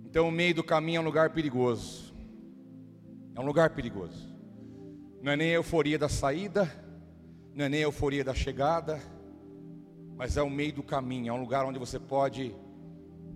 [0.04, 2.12] Então, o meio do caminho é um lugar perigoso.
[3.36, 4.28] É um lugar perigoso.
[5.22, 6.68] Não é nem a euforia da saída,
[7.54, 9.00] não é nem a euforia da chegada,
[10.16, 11.30] mas é o meio do caminho.
[11.30, 12.52] É um lugar onde você pode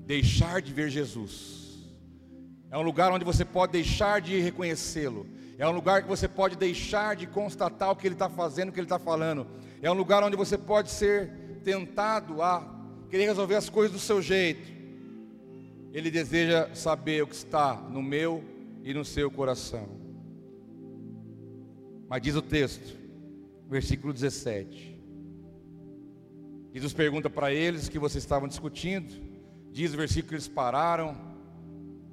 [0.04, 1.94] deixar de ver Jesus.
[2.70, 5.26] É um lugar onde você pode deixar de reconhecê-lo.
[5.56, 8.72] É um lugar que você pode deixar de constatar o que ele está fazendo, o
[8.72, 9.46] que ele está falando.
[9.80, 12.73] É um lugar onde você pode ser tentado a
[13.14, 14.72] querer resolver as coisas do seu jeito.
[15.92, 18.42] Ele deseja saber o que está no meu
[18.82, 19.88] e no seu coração.
[22.08, 22.98] Mas diz o texto,
[23.68, 25.00] versículo 17.
[26.72, 29.14] Jesus pergunta para eles que vocês estavam discutindo.
[29.70, 31.16] Diz o versículo que eles pararam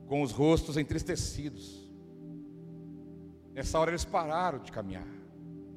[0.06, 1.90] com os rostos entristecidos.
[3.56, 5.08] Nessa hora eles pararam de caminhar.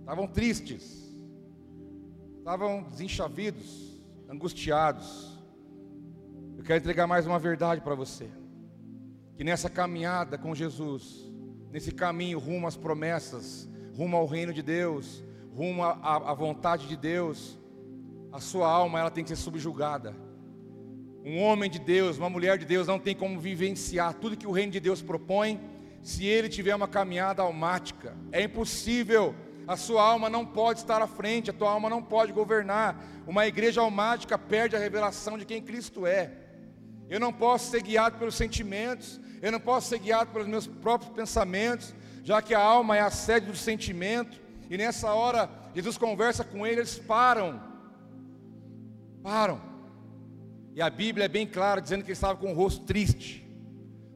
[0.00, 1.16] Estavam tristes.
[2.40, 3.93] Estavam desenchavidos
[4.35, 5.38] angustiados.
[6.59, 8.29] Eu quero entregar mais uma verdade para você.
[9.37, 11.33] Que nessa caminhada com Jesus,
[11.70, 17.59] nesse caminho rumo às promessas, rumo ao reino de Deus, rumo à, vontade de Deus,
[18.33, 20.14] a sua alma ela tem que ser subjugada.
[21.25, 24.53] Um homem de Deus, uma mulher de Deus não tem como vivenciar tudo que o
[24.53, 25.61] reino de Deus propõe
[26.03, 28.16] se ele tiver uma caminhada almática.
[28.31, 29.35] É impossível
[29.66, 33.03] a sua alma não pode estar à frente, a tua alma não pode governar.
[33.27, 36.31] Uma igreja almática perde a revelação de quem Cristo é.
[37.08, 41.12] Eu não posso ser guiado pelos sentimentos, eu não posso ser guiado pelos meus próprios
[41.12, 44.40] pensamentos, já que a alma é a sede do sentimento,
[44.71, 47.60] e nessa hora Jesus conversa com eles, eles param.
[49.23, 49.60] Param.
[50.75, 53.44] E a Bíblia é bem clara, dizendo que eles estavam com o rosto triste.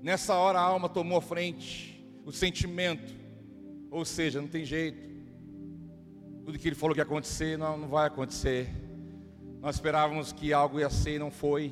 [0.03, 3.12] Nessa hora a alma tomou a frente, o sentimento.
[3.90, 5.09] Ou seja, não tem jeito.
[6.49, 8.70] Tudo que ele falou que ia acontecer, não, não vai acontecer.
[9.61, 11.70] Nós esperávamos que algo ia ser e não foi.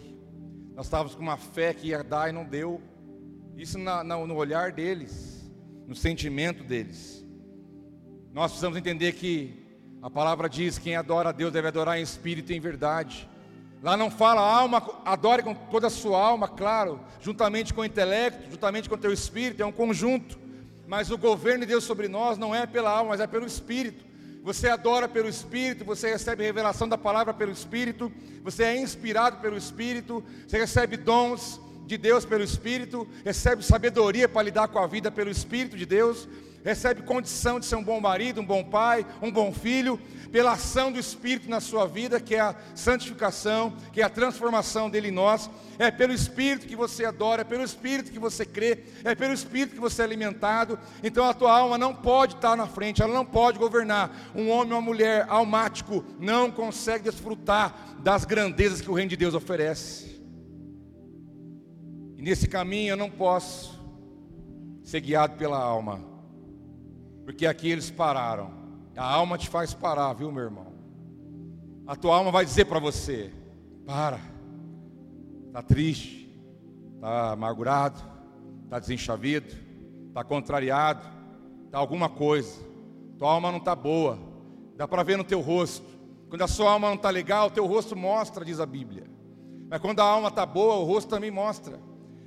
[0.74, 2.82] Nós estávamos com uma fé que ia dar e não deu.
[3.56, 5.50] Isso na, na, no olhar deles,
[5.86, 7.24] no sentimento deles.
[8.34, 9.64] Nós precisamos entender que
[10.02, 13.26] a palavra diz: quem adora a Deus deve adorar em espírito e em verdade.
[13.82, 18.50] Lá não fala alma, adore com toda a sua alma, claro, juntamente com o intelecto,
[18.50, 20.38] juntamente com o teu espírito, é um conjunto.
[20.86, 24.04] Mas o governo de Deus sobre nós não é pela alma, mas é pelo espírito.
[24.46, 28.12] Você adora pelo espírito, você recebe revelação da palavra pelo espírito,
[28.44, 34.44] você é inspirado pelo espírito, você recebe dons de Deus pelo espírito, recebe sabedoria para
[34.44, 36.28] lidar com a vida pelo espírito de Deus
[36.66, 40.00] recebe condição de ser um bom marido, um bom pai, um bom filho,
[40.32, 44.90] pela ação do Espírito na sua vida, que é a santificação, que é a transformação
[44.90, 45.48] dele em nós.
[45.78, 49.74] É pelo Espírito que você adora, é pelo Espírito que você crê, é pelo Espírito
[49.74, 50.76] que você é alimentado.
[51.04, 54.32] Então a tua alma não pode estar na frente, ela não pode governar.
[54.34, 59.16] Um homem ou uma mulher almático não consegue desfrutar das grandezas que o reino de
[59.16, 60.20] Deus oferece.
[62.16, 63.80] E nesse caminho eu não posso
[64.82, 66.15] ser guiado pela alma
[67.26, 68.52] porque aqui eles pararam.
[68.96, 70.72] A alma te faz parar, viu, meu irmão?
[71.84, 73.32] A tua alma vai dizer para você:
[73.84, 74.20] para,
[75.48, 76.32] está triste,
[76.94, 78.00] está amargurado,
[78.64, 79.54] está desenchavido,
[80.08, 81.02] está contrariado,
[81.64, 82.64] está alguma coisa.
[83.18, 84.18] Tua alma não está boa,
[84.76, 85.84] dá para ver no teu rosto.
[86.28, 89.04] Quando a sua alma não está legal, o teu rosto mostra, diz a Bíblia.
[89.68, 91.80] Mas quando a alma está boa, o rosto também mostra.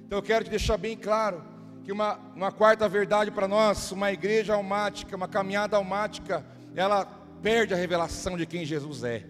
[0.06, 1.49] Então eu quero te deixar bem claro
[1.90, 7.04] que uma, uma quarta verdade para nós, uma igreja almática, uma caminhada almática, ela
[7.42, 9.26] perde a revelação de quem Jesus é.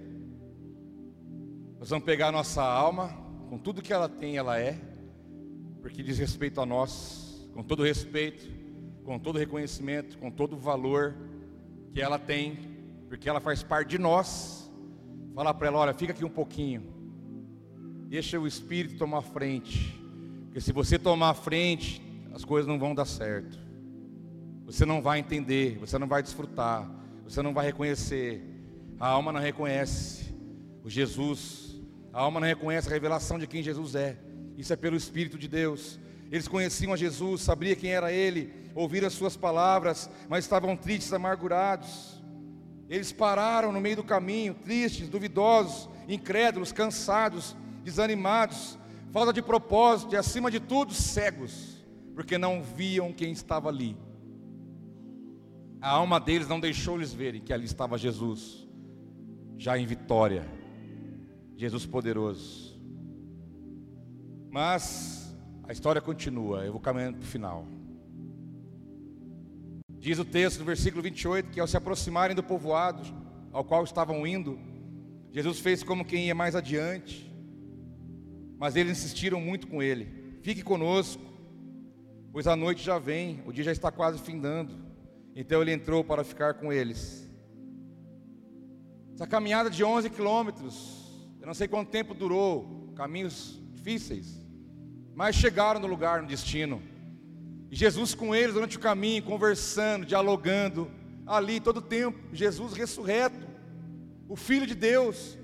[1.80, 3.16] Nós vamos pegar a nossa alma,
[3.50, 4.78] com tudo que ela tem, ela é,
[5.82, 8.46] porque diz respeito a nós, com todo respeito,
[9.06, 11.16] com todo reconhecimento, com todo valor
[11.94, 12.60] que ela tem,
[13.08, 14.70] porque ela faz parte de nós.
[15.34, 16.84] Falar para ela: olha, fica aqui um pouquinho,
[18.10, 19.98] deixa o Espírito tomar frente,
[20.48, 23.58] porque se você tomar frente, as coisas não vão dar certo.
[24.66, 26.90] Você não vai entender, você não vai desfrutar,
[27.24, 28.44] você não vai reconhecer.
[29.00, 30.36] A alma não reconhece
[30.84, 31.82] o Jesus,
[32.14, 34.18] a alma não reconhece a revelação de quem Jesus é.
[34.58, 36.00] Isso é pelo Espírito de Deus.
[36.32, 41.14] Eles conheciam a Jesus, sabiam quem era Ele, ouviram as Suas palavras, mas estavam tristes,
[41.14, 42.22] amargurados.
[42.88, 48.78] Eles pararam no meio do caminho, tristes, duvidosos, incrédulos, cansados, desanimados,
[49.12, 51.79] falta de propósito e, acima de tudo, cegos
[52.20, 53.96] porque não viam quem estava ali.
[55.80, 58.68] A alma deles não deixou eles verem que ali estava Jesus,
[59.58, 60.46] já em vitória,
[61.56, 62.78] Jesus poderoso.
[64.52, 67.66] Mas a história continua, eu vou caminhando para o final.
[69.98, 73.02] Diz o texto do versículo 28 que ao se aproximarem do povoado
[73.54, 74.60] ao qual estavam indo,
[75.32, 77.34] Jesus fez como quem ia mais adiante,
[78.58, 81.29] mas eles insistiram muito com ele: fique conosco,
[82.32, 84.78] pois a noite já vem, o dia já está quase findando.
[85.36, 87.28] Então ele entrou para ficar com eles.
[89.14, 94.40] Essa caminhada de 11 quilômetros, eu não sei quanto tempo durou, caminhos difíceis,
[95.14, 96.82] mas chegaram no lugar, no destino.
[97.70, 100.90] E Jesus com eles durante o caminho, conversando, dialogando,
[101.26, 103.48] ali todo o tempo, Jesus ressurreto,
[104.28, 105.38] o Filho de Deus,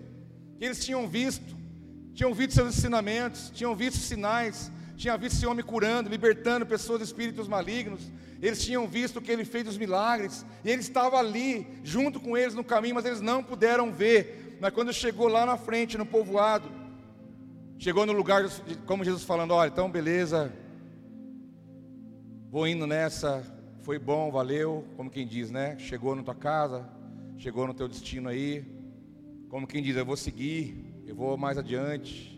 [0.57, 1.55] que eles tinham visto,
[2.13, 7.05] tinham visto seus ensinamentos, tinham visto sinais, tinha visto esse homem curando, libertando pessoas de
[7.05, 8.11] espíritos malignos.
[8.41, 10.45] Eles tinham visto que ele fez os milagres.
[10.63, 14.57] E ele estava ali, junto com eles no caminho, mas eles não puderam ver.
[14.59, 16.69] Mas quando chegou lá na frente, no povoado,
[17.77, 18.43] chegou no lugar,
[18.85, 20.51] como Jesus falando: Olha, então beleza,
[22.49, 23.43] vou indo nessa,
[23.81, 24.85] foi bom, valeu.
[24.95, 25.77] Como quem diz, né?
[25.77, 26.87] Chegou na tua casa,
[27.37, 28.65] chegou no teu destino aí.
[29.49, 32.34] Como quem diz, eu vou seguir, eu vou mais adiante.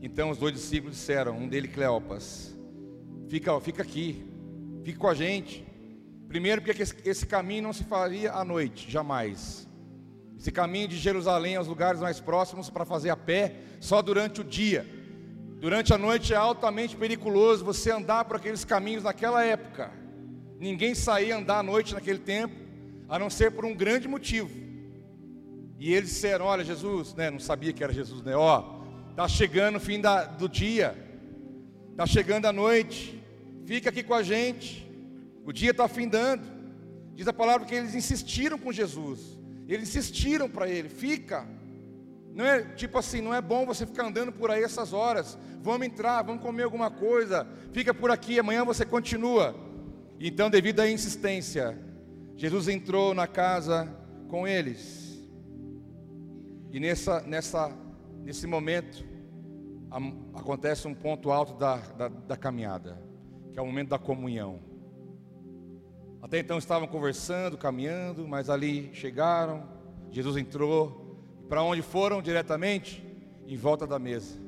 [0.00, 2.56] Então os dois discípulos disseram, um dele Cleopas,
[3.28, 4.24] fica, fica aqui,
[4.84, 5.66] fica com a gente.
[6.28, 9.66] Primeiro porque esse, caminho não se faria à noite, jamais.
[10.38, 14.44] Esse caminho de Jerusalém aos lugares mais próximos para fazer a pé, só durante o
[14.44, 14.86] dia.
[15.58, 19.90] Durante a noite é altamente perigoso você andar por aqueles caminhos naquela época.
[20.60, 22.54] Ninguém saía andar à noite naquele tempo,
[23.08, 24.50] a não ser por um grande motivo.
[25.78, 28.36] E eles disseram: Olha, Jesus, né, não sabia que era Jesus, né?
[28.36, 28.77] Ó,
[29.18, 30.96] Está chegando o fim da, do dia,
[31.90, 33.20] está chegando a noite,
[33.66, 34.88] fica aqui com a gente,
[35.44, 36.44] o dia está findando.
[37.16, 41.44] Diz a palavra que eles insistiram com Jesus, eles insistiram para ele, fica.
[42.32, 45.36] Não é tipo assim, não é bom você ficar andando por aí essas horas.
[45.62, 47.44] Vamos entrar, vamos comer alguma coisa.
[47.72, 49.52] Fica por aqui, amanhã você continua.
[50.20, 51.76] Então, devido à insistência,
[52.36, 53.92] Jesus entrou na casa
[54.28, 55.20] com eles.
[56.70, 57.87] E nessa, nessa
[58.28, 59.02] nesse momento,
[60.34, 63.02] acontece um ponto alto da, da, da caminhada,
[63.52, 64.60] que é o momento da comunhão.
[66.20, 69.66] Até então estavam conversando, caminhando, mas ali chegaram,
[70.10, 71.06] Jesus entrou.
[71.48, 73.02] Para onde foram diretamente?
[73.46, 74.38] em volta da mesa.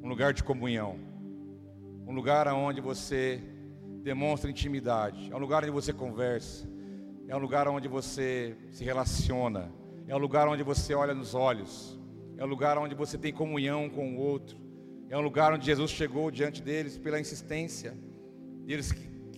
[0.00, 0.96] Um lugar de comunhão.
[2.06, 3.42] Um lugar onde você
[4.04, 5.28] demonstra intimidade.
[5.32, 6.68] É um lugar onde você conversa.
[7.26, 9.72] É um lugar onde você se relaciona.
[10.06, 11.99] É um lugar onde você olha nos olhos.
[12.40, 14.56] É um lugar onde você tem comunhão com o outro.
[15.10, 17.94] É um lugar onde Jesus chegou diante deles pela insistência.
[18.66, 18.94] Eles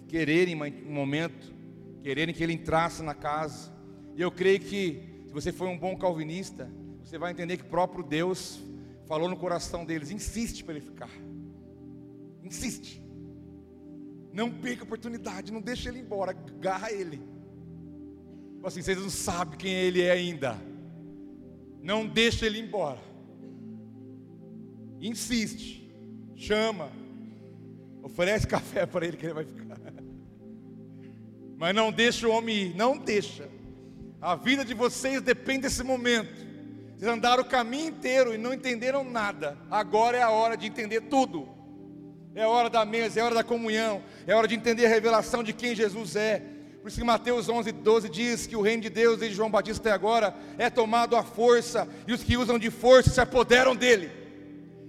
[0.07, 1.53] quererem um momento,
[2.01, 3.73] quererem que ele entrasse na casa.
[4.15, 6.71] E eu creio que, se você for um bom calvinista,
[7.03, 8.61] você vai entender que o próprio Deus
[9.09, 11.11] falou no coração deles: insiste para ele ficar.
[12.41, 13.03] Insiste.
[14.33, 17.21] Não perca a oportunidade, não deixe ele embora, agarra ele.
[18.63, 20.57] Assim, vocês não sabem quem ele é ainda.
[21.83, 23.01] Não deixe ele embora.
[25.01, 25.93] Insiste,
[26.37, 26.91] chama,
[28.03, 29.79] oferece café para ele que ele vai ficar.
[31.59, 33.49] Mas não deixa o homem ir, não deixa.
[34.21, 36.47] A vida de vocês depende desse momento.
[36.97, 39.59] Vocês andaram o caminho inteiro e não entenderam nada.
[39.69, 41.49] Agora é a hora de entender tudo.
[42.35, 45.53] É hora da mesa, é hora da comunhão, é hora de entender a revelação de
[45.53, 46.43] quem Jesus é.
[46.83, 49.81] Por isso que Mateus 11, 12 diz que o reino de Deus, desde João Batista
[49.81, 54.11] até agora, é tomado à força, e os que usam de força se apoderam dele.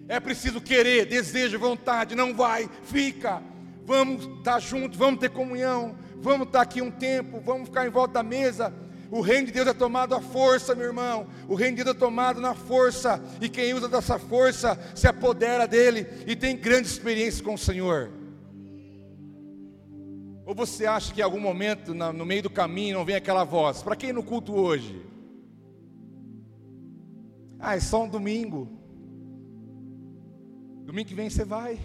[0.07, 3.43] É preciso querer, desejo, vontade, não vai, fica.
[3.85, 8.15] Vamos estar juntos, vamos ter comunhão, vamos estar aqui um tempo, vamos ficar em volta
[8.15, 8.73] da mesa.
[9.11, 11.27] O reino de Deus é tomado à força, meu irmão.
[11.47, 15.67] O reino de Deus é tomado na força, e quem usa dessa força se apodera
[15.67, 18.22] dele e tem grande experiência com o Senhor.
[20.45, 23.81] Ou você acha que em algum momento, no meio do caminho, não vem aquela voz?
[23.81, 25.05] Para quem no culto hoje?
[27.57, 28.67] Ah, é só um domingo.
[30.85, 31.79] Domingo que vem você vai.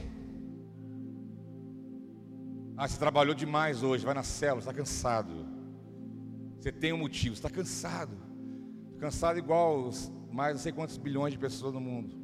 [2.76, 5.46] Ah, você trabalhou demais hoje, vai na célula, está cansado.
[6.58, 8.16] Você tem um motivo, está cansado.
[8.98, 9.90] Cansado igual
[10.32, 12.16] mais não sei quantos bilhões de pessoas no mundo.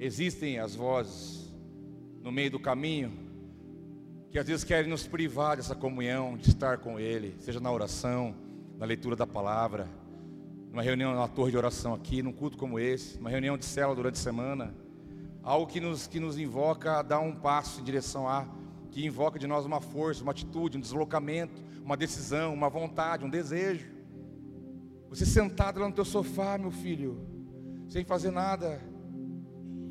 [0.00, 1.53] Existem as vozes
[2.24, 3.12] no meio do caminho,
[4.30, 8.34] que às vezes querem nos privar dessa comunhão, de estar com Ele, seja na oração,
[8.78, 9.86] na leitura da palavra,
[10.70, 13.94] numa reunião, na torre de oração aqui, num culto como esse, numa reunião de célula
[13.94, 14.74] durante a semana,
[15.42, 18.48] algo que nos, que nos invoca a dar um passo em direção a,
[18.90, 23.28] que invoca de nós uma força, uma atitude, um deslocamento, uma decisão, uma vontade, um
[23.28, 23.86] desejo.
[25.10, 27.20] Você sentado lá no teu sofá, meu filho,
[27.86, 28.80] sem fazer nada,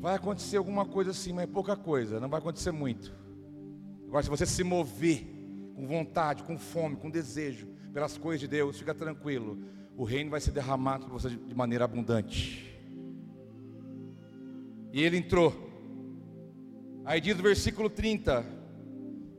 [0.04, 3.10] Vai acontecer alguma coisa assim, mas é pouca coisa, não vai acontecer muito.
[4.06, 5.26] Agora, se você se mover
[5.74, 9.58] com vontade, com fome, com desejo pelas coisas de Deus, fica tranquilo,
[9.96, 12.70] o reino vai ser derramado para você de maneira abundante.
[14.92, 15.54] E ele entrou.
[17.06, 18.44] Aí diz o versículo 30: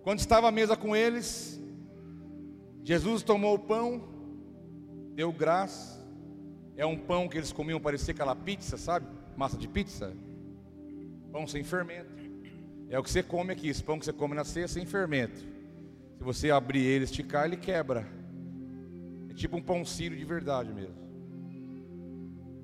[0.01, 1.61] Quando estava à mesa com eles,
[2.83, 4.01] Jesus tomou o pão,
[5.13, 6.03] deu graça.
[6.75, 9.05] É um pão que eles comiam, parecia aquela pizza, sabe?
[9.37, 10.24] Massa de pizza.
[11.35, 12.15] Pão sem fermento.
[12.89, 15.37] É o que você come aqui, esse pão que você come na ceia sem fermento.
[15.37, 18.07] Se você abrir ele, esticar, ele quebra.
[19.29, 20.95] É tipo um pão sírio de verdade mesmo.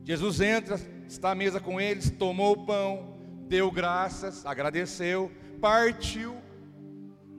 [0.05, 6.34] Jesus entra, está à mesa com eles, tomou o pão, deu graças, agradeceu, partiu,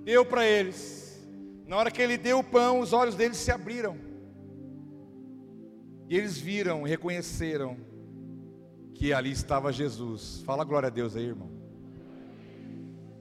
[0.05, 1.19] deu para eles.
[1.67, 3.97] Na hora que ele deu o pão, os olhos deles se abriram.
[6.11, 7.79] E eles viram, reconheceram
[8.95, 10.43] que ali estava Jesus.
[10.45, 11.51] Fala glória a Deus aí, irmão.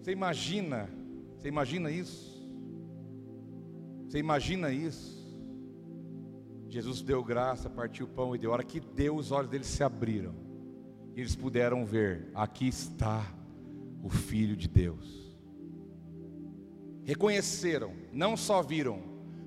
[0.01, 0.89] Você imagina?
[1.37, 2.41] Você imagina isso?
[4.07, 5.21] Você imagina isso?
[6.67, 8.51] Jesus deu graça, partiu o pão e deu.
[8.51, 10.33] Hora que deu, os olhos deles se abriram.
[11.15, 13.25] E eles puderam ver: aqui está
[14.01, 15.37] o Filho de Deus.
[17.03, 19.01] Reconheceram, não só viram,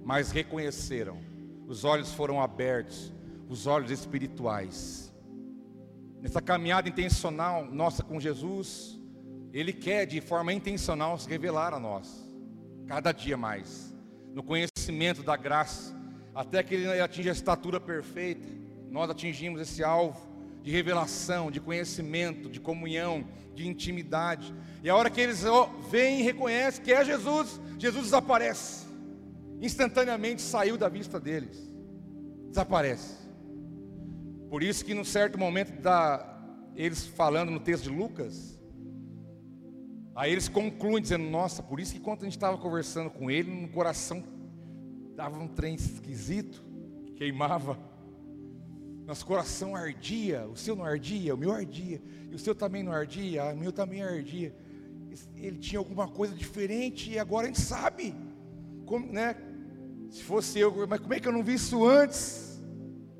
[0.04, 1.18] mas reconheceram.
[1.66, 3.12] Os olhos foram abertos,
[3.48, 5.03] os olhos espirituais
[6.24, 8.98] nessa caminhada intencional nossa com Jesus,
[9.52, 12.26] Ele quer de forma intencional se revelar a nós,
[12.86, 13.94] cada dia mais,
[14.32, 15.94] no conhecimento da graça,
[16.34, 18.48] até que Ele atinja a estatura perfeita,
[18.90, 20.18] nós atingimos esse alvo
[20.62, 25.44] de revelação, de conhecimento, de comunhão, de intimidade, e a hora que eles
[25.90, 28.86] veem e reconhecem que é Jesus, Jesus desaparece,
[29.60, 31.70] instantaneamente saiu da vista deles,
[32.48, 33.23] desaparece.
[34.48, 36.30] Por isso que num certo momento da
[36.76, 38.60] eles falando no texto de Lucas,
[40.14, 43.50] aí eles concluem dizendo: "Nossa, por isso que quando a gente estava conversando com ele,
[43.50, 44.22] no coração
[45.14, 46.64] dava um trem esquisito,
[47.16, 47.78] queimava.
[49.06, 52.92] Nosso coração ardia, o seu não ardia, o meu ardia, e o seu também não
[52.92, 54.54] ardia, o meu também ardia.
[55.36, 58.14] Ele tinha alguma coisa diferente e agora a gente sabe.
[58.86, 59.36] Como, né?
[60.10, 62.43] Se fosse eu, mas como é que eu não vi isso antes?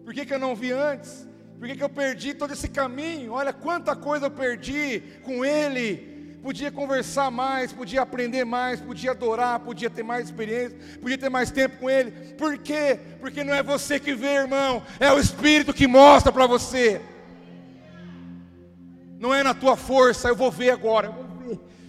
[0.05, 1.27] Por que, que eu não vi antes?
[1.59, 3.33] Por que, que eu perdi todo esse caminho?
[3.33, 6.13] Olha quanta coisa eu perdi com Ele.
[6.43, 11.51] Podia conversar mais, podia aprender mais, podia adorar, podia ter mais experiência, podia ter mais
[11.51, 12.11] tempo com Ele.
[12.35, 13.01] Por quê?
[13.19, 17.01] Porque não é você que vê, irmão, é o Espírito que mostra para você.
[19.19, 21.24] Não é na tua força, eu vou ver agora.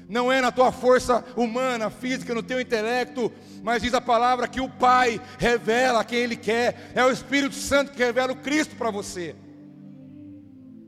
[0.08, 3.32] Não é na tua força humana, física, no teu intelecto,
[3.64, 7.92] mas diz a palavra que o Pai revela quem Ele quer, é o Espírito Santo
[7.92, 9.36] que revela o Cristo para você.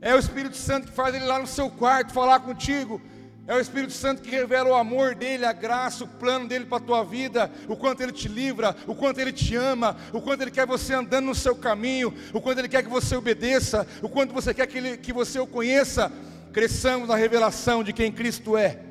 [0.00, 3.00] É o Espírito Santo que faz ele lá no seu quarto falar contigo.
[3.48, 6.76] É o Espírito Santo que revela o amor dele, a graça, o plano dele para
[6.76, 10.42] a tua vida, o quanto ele te livra, o quanto ele te ama, o quanto
[10.42, 14.08] ele quer você andando no seu caminho, o quanto ele quer que você obedeça, o
[14.08, 16.12] quanto você quer que, ele, que você o conheça.
[16.52, 18.87] Cresçamos na revelação de quem Cristo é.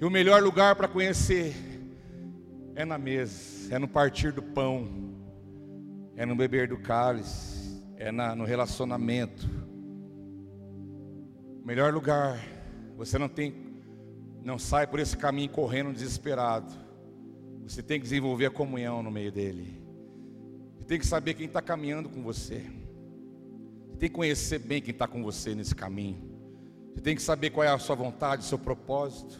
[0.00, 1.54] E o melhor lugar para conhecer
[2.74, 4.88] é na mesa, é no partir do pão,
[6.16, 7.60] é no beber do cálice
[8.00, 9.46] é na, no relacionamento.
[11.62, 12.40] O melhor lugar,
[12.96, 13.54] você não tem,
[14.42, 16.72] não sai por esse caminho correndo desesperado.
[17.62, 19.78] Você tem que desenvolver a comunhão no meio dele.
[20.78, 22.64] Você tem que saber quem está caminhando com você.
[23.90, 26.16] Você tem que conhecer bem quem está com você nesse caminho.
[26.94, 29.38] Você tem que saber qual é a sua vontade, o seu propósito.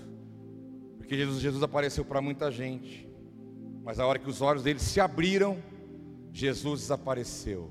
[1.11, 3.05] Porque Jesus, Jesus apareceu para muita gente.
[3.83, 5.61] Mas a hora que os olhos dele se abriram,
[6.33, 7.69] Jesus desapareceu.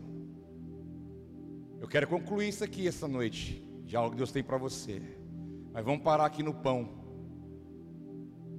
[1.79, 5.01] Eu quero concluir isso aqui essa noite, de algo que Deus tem para você.
[5.71, 6.89] Mas vamos parar aqui no pão.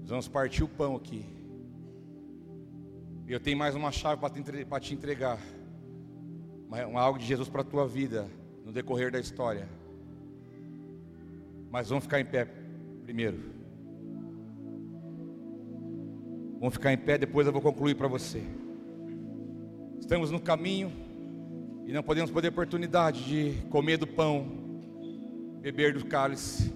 [0.00, 1.26] Nós vamos partir o pão aqui.
[3.26, 5.38] E eu tenho mais uma chave para te entregar.
[6.94, 8.30] algo de Jesus para a tua vida
[8.64, 9.68] no decorrer da história.
[11.70, 12.46] Mas vamos ficar em pé
[13.04, 13.59] primeiro.
[16.60, 18.42] Vamos ficar em pé, depois eu vou concluir para você.
[19.98, 20.92] Estamos no caminho.
[21.86, 24.46] E não podemos perder a oportunidade de comer do pão,
[25.62, 26.70] beber do cálice.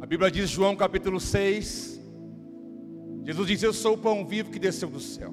[0.00, 2.00] A Bíblia diz, João capítulo 6,
[3.24, 5.32] Jesus diz: Eu sou o pão vivo que desceu do céu.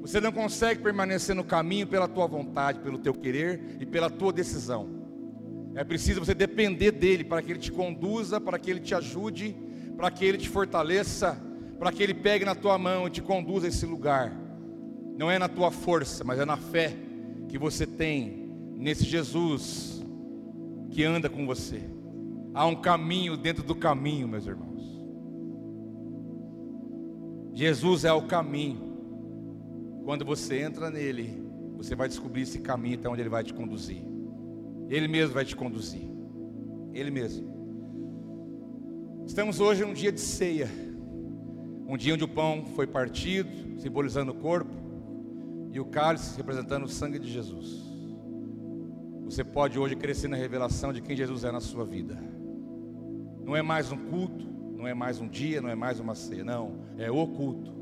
[0.00, 4.32] Você não consegue permanecer no caminho pela tua vontade, pelo teu querer e pela tua
[4.32, 4.88] decisão.
[5.74, 9.56] É preciso você depender dele para que ele te conduza, para que ele te ajude,
[9.96, 11.36] para que ele te fortaleça,
[11.78, 14.32] para que ele pegue na tua mão e te conduza a esse lugar.
[15.16, 16.96] Não é na tua força, mas é na fé
[17.48, 20.04] que você tem nesse Jesus
[20.90, 21.82] que anda com você.
[22.52, 24.74] Há um caminho dentro do caminho, meus irmãos.
[27.52, 28.94] Jesus é o caminho.
[30.04, 31.42] Quando você entra nele,
[31.76, 34.02] você vai descobrir esse caminho até onde ele vai te conduzir.
[34.88, 36.08] Ele mesmo vai te conduzir.
[36.92, 37.54] Ele mesmo.
[39.26, 40.68] Estamos hoje num dia de ceia.
[41.86, 44.72] Um dia onde o pão foi partido, simbolizando o corpo
[45.70, 47.84] e o cálice representando o sangue de Jesus.
[49.24, 52.18] Você pode hoje crescer na revelação de quem Jesus é na sua vida.
[53.42, 56.44] Não é mais um culto, não é mais um dia, não é mais uma ceia,
[56.44, 56.78] não.
[56.96, 57.72] É o culto,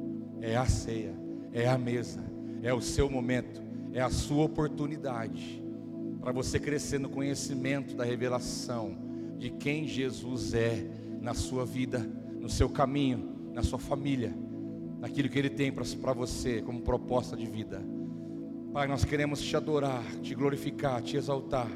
[0.40, 1.14] é a ceia,
[1.52, 2.22] é a mesa,
[2.62, 5.62] é o seu momento, é a sua oportunidade
[6.20, 8.96] para você crescer no conhecimento da revelação
[9.38, 10.86] de quem Jesus é
[11.20, 11.98] na sua vida,
[12.40, 14.34] no seu caminho, na sua família
[15.02, 17.82] naquilo que Ele tem para você como proposta de vida.
[18.72, 21.66] Pai, nós queremos te adorar, te glorificar, te exaltar.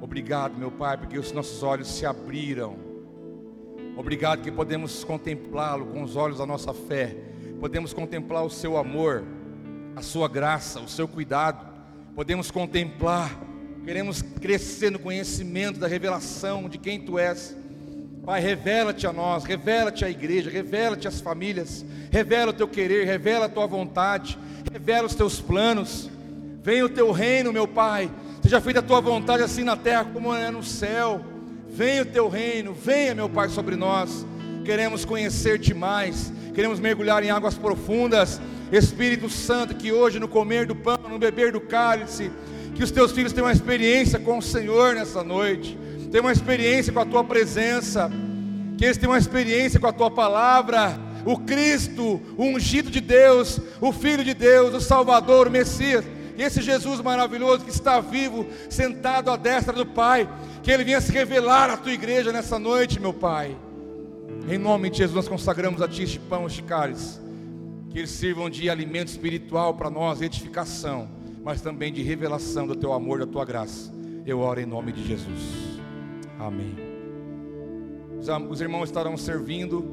[0.00, 2.76] Obrigado, meu Pai, porque os nossos olhos se abriram.
[3.94, 7.14] Obrigado que podemos contemplá-lo com os olhos da nossa fé.
[7.60, 9.22] Podemos contemplar o seu amor,
[9.94, 11.68] a sua graça, o seu cuidado.
[12.14, 13.38] Podemos contemplar,
[13.84, 17.54] queremos crescer no conhecimento da revelação de quem tu és.
[18.30, 23.46] Pai, revela-te a nós, revela-te à igreja, revela-te às famílias, revela o teu querer, revela
[23.46, 24.38] a tua vontade,
[24.72, 26.08] revela os teus planos.
[26.62, 28.08] Venha o teu reino, meu Pai,
[28.40, 31.20] seja feita a tua vontade assim na terra como é no céu.
[31.70, 34.24] Venha o teu reino, venha, meu Pai, sobre nós.
[34.64, 38.40] Queremos conhecer-te mais, queremos mergulhar em águas profundas.
[38.70, 42.30] Espírito Santo, que hoje no comer do pão, no beber do cálice,
[42.76, 45.76] que os teus filhos tenham uma experiência com o Senhor nessa noite
[46.10, 48.10] tenham uma experiência com a tua presença,
[48.76, 53.60] que eles tenham uma experiência com a tua palavra, o Cristo, o ungido de Deus,
[53.80, 56.04] o Filho de Deus, o Salvador, o Messias,
[56.36, 60.28] esse Jesus maravilhoso que está vivo, sentado à destra do Pai,
[60.62, 63.56] que Ele venha se revelar à tua igreja nessa noite, meu Pai.
[64.48, 67.20] Em nome de Jesus, nós consagramos a Ti este pão, este cálice,
[67.90, 71.08] que eles sirvam de alimento espiritual para nós, edificação,
[71.44, 73.92] mas também de revelação do Teu amor, da Tua graça.
[74.24, 75.69] Eu oro em nome de Jesus.
[76.40, 76.74] Amém.
[78.48, 79.84] Os irmãos estarão servindo.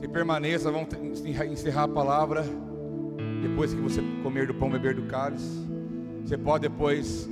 [0.00, 0.88] Se permaneça, vamos
[1.50, 2.42] encerrar a palavra.
[3.42, 5.66] depois que você comer do pão, beber do cálice.
[6.24, 7.28] Você pode depois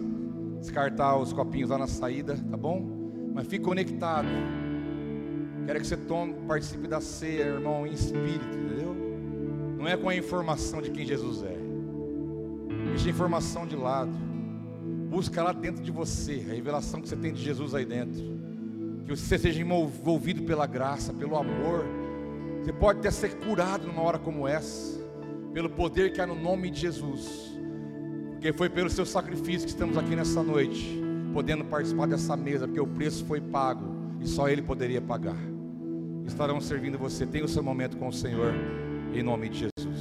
[0.60, 2.84] descartar os copinhos lá na saída, tá bom?
[3.34, 4.28] Mas fique conectado.
[5.64, 8.94] Quero que você tome, participe da ceia, irmão, em espírito, entendeu?
[9.78, 11.56] Não é com a informação de quem Jesus é.
[12.90, 14.25] Deixa a informação de lado.
[15.08, 18.22] Busca lá dentro de você a revelação que você tem de Jesus aí dentro.
[19.04, 21.84] Que você seja envolvido pela graça, pelo amor.
[22.62, 24.98] Você pode até ser curado numa hora como essa,
[25.54, 27.52] pelo poder que há no nome de Jesus.
[28.32, 31.00] Porque foi pelo seu sacrifício que estamos aqui nessa noite,
[31.32, 35.38] podendo participar dessa mesa, porque o preço foi pago e só Ele poderia pagar.
[36.26, 37.24] Estarão servindo você.
[37.24, 38.52] Tenha o seu momento com o Senhor,
[39.14, 39.95] em nome de Jesus.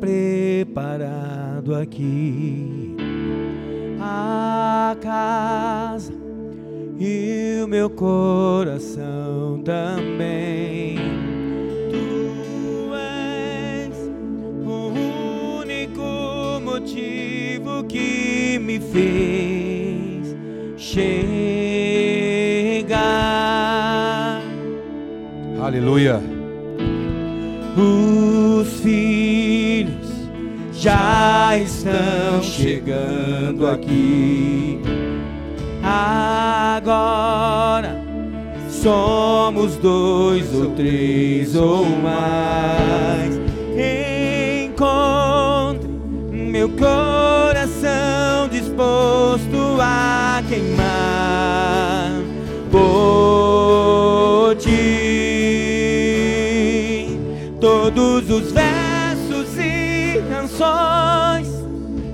[0.00, 2.96] Preparado aqui.
[4.00, 6.12] A casa
[6.98, 10.96] e o meu coração também.
[11.90, 14.10] Tu és
[14.64, 14.92] o
[15.60, 20.34] único motivo que me fez
[20.76, 21.20] chegar.
[25.62, 26.20] Aleluia.
[30.80, 34.80] Já estão chegando aqui.
[35.82, 37.22] Agora
[38.70, 43.38] somos dois ou três ou mais.
[44.64, 45.86] Encontre
[46.30, 52.12] meu coração disposto a queimar
[52.70, 54.70] por ti.
[57.60, 58.49] Todos os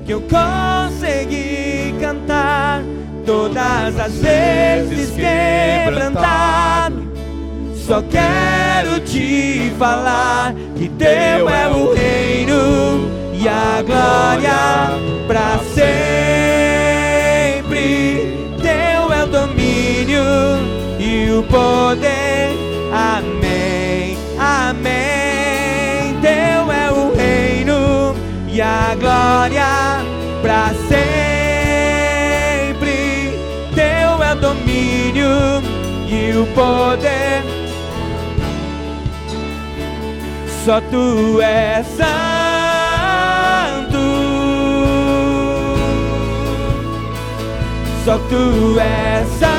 [0.06, 2.80] que eu consegui cantar
[3.26, 7.04] todas as vezes quebrantado.
[7.74, 14.92] Só quero te falar que teu é o reino e a glória
[15.26, 15.96] para sempre.
[18.62, 20.22] Teu é o domínio
[21.00, 22.54] e o poder.
[22.92, 25.25] Amém, amém.
[28.56, 30.02] E a glória
[30.40, 31.36] para sempre
[34.40, 35.62] domínio
[36.08, 37.42] e o poder.
[40.64, 42.06] Só tu és santo.
[48.04, 49.56] Só tu és santo.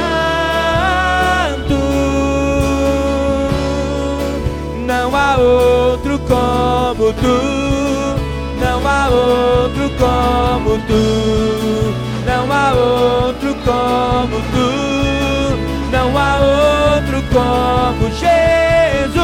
[4.85, 7.66] Não há outro como tu.
[9.07, 11.03] Não há outro como tu.
[12.25, 14.69] Não há outro como tu,
[15.91, 19.15] não há outro como Jesus,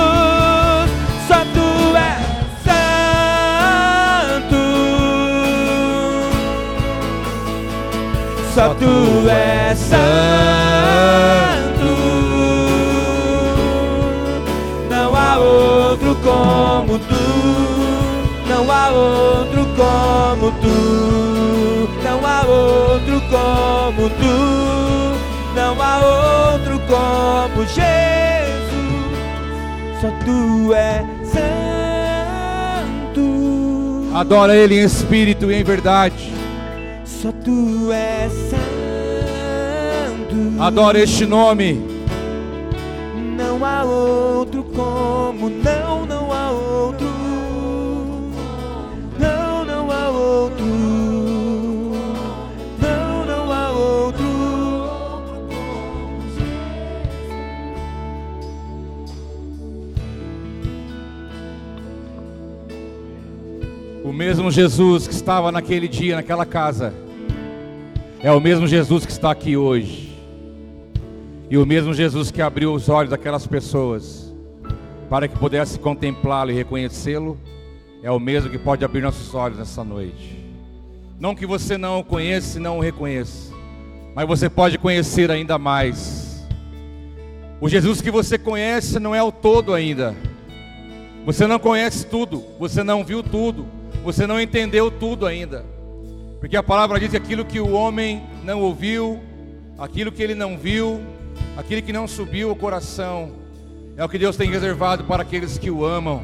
[1.27, 1.67] só tu
[1.97, 2.23] és
[2.63, 4.61] santo,
[8.55, 10.01] só tu és santo,
[14.89, 17.12] não há outro como tu,
[18.64, 25.18] não há outro como tu, não há outro como tu,
[25.53, 25.99] não há
[26.53, 27.84] outro como Jesus,
[29.99, 31.05] só tu é
[33.03, 33.22] santo.
[34.16, 36.32] Adora Ele em espírito e em verdade.
[37.03, 38.64] Só tu és santo.
[40.61, 41.91] Adora este nome.
[43.38, 45.72] Não há outro como, não
[64.44, 66.94] mesmo Jesus que estava naquele dia, naquela casa,
[68.22, 70.20] é o mesmo Jesus que está aqui hoje.
[71.50, 74.34] E o mesmo Jesus que abriu os olhos daquelas pessoas
[75.10, 77.39] para que pudesse contemplá-lo e reconhecê-lo,
[78.02, 80.44] é o mesmo que pode abrir nossos olhos nessa noite.
[81.18, 83.54] Não que você não o conheça e não o reconheça,
[84.14, 86.46] mas você pode conhecer ainda mais.
[87.62, 90.14] O Jesus que você conhece não é o todo ainda.
[91.26, 95.66] Você não conhece tudo, você não viu tudo, você não entendeu tudo ainda.
[96.39, 99.20] Porque a palavra diz que aquilo que o homem não ouviu,
[99.80, 101.01] aquilo que ele não viu,
[101.56, 103.32] aquilo que não subiu ao coração,
[103.95, 106.22] é o que Deus tem reservado para aqueles que o amam.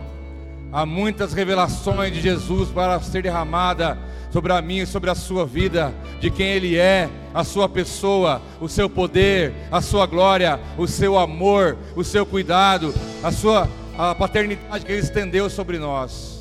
[0.72, 3.98] Há muitas revelações de Jesus para ser derramada
[4.30, 8.42] sobre a minha e sobre a sua vida, de quem Ele é, a sua pessoa,
[8.60, 13.68] o seu poder, a sua glória, o seu amor, o seu cuidado, a sua
[13.98, 16.39] a paternidade que Ele estendeu sobre nós.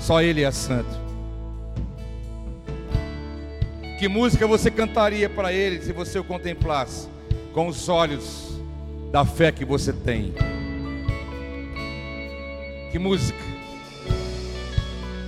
[0.00, 1.08] Só Ele é santo.
[3.98, 7.08] Que música você cantaria para Ele se você o contemplasse
[7.52, 8.60] com os olhos
[9.10, 10.32] da fé que você tem?
[12.92, 13.38] Que música?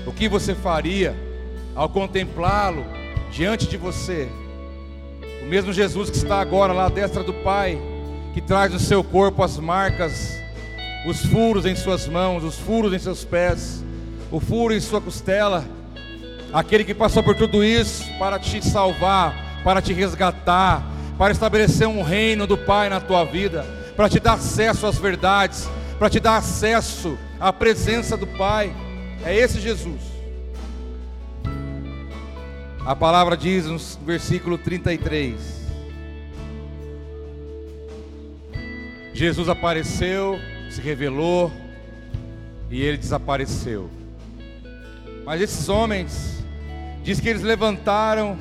[0.06, 1.14] O que você faria
[1.74, 2.84] ao contemplá-lo
[3.30, 4.28] diante de você?
[5.42, 7.76] O mesmo Jesus que está agora lá à destra do Pai,
[8.32, 10.40] que traz no seu corpo as marcas,
[11.06, 13.82] os furos em suas mãos, os furos em seus pés,
[14.30, 15.64] o furo em sua costela
[16.52, 20.84] aquele que passou por tudo isso para te salvar, para te resgatar,
[21.16, 23.64] para estabelecer um reino do Pai na tua vida,
[23.96, 25.68] para te dar acesso às verdades,
[25.98, 28.74] para te dar acesso à presença do Pai.
[29.24, 30.00] É esse Jesus.
[32.84, 35.60] A palavra diz no versículo 33.
[39.12, 40.38] Jesus apareceu,
[40.70, 41.52] se revelou
[42.70, 43.99] e ele desapareceu.
[45.30, 46.40] Mas esses homens
[47.02, 48.38] Diz que eles levantaram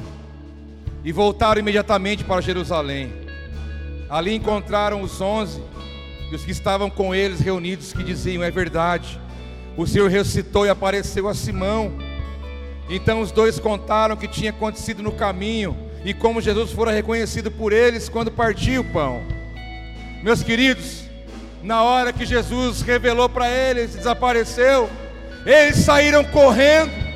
[1.04, 3.14] e voltaram imediatamente para Jerusalém.
[4.10, 5.62] Ali encontraram os onze
[6.30, 9.20] e os que estavam com eles reunidos, que diziam: É verdade,
[9.78, 11.94] o Senhor ressuscitou e apareceu a Simão.
[12.90, 17.50] Então os dois contaram o que tinha acontecido no caminho e como Jesus fora reconhecido
[17.50, 19.22] por eles quando partiu o pão.
[20.22, 21.04] Meus queridos,
[21.64, 24.90] na hora que Jesus revelou para eles, desapareceu,
[25.46, 27.10] eles saíram correndo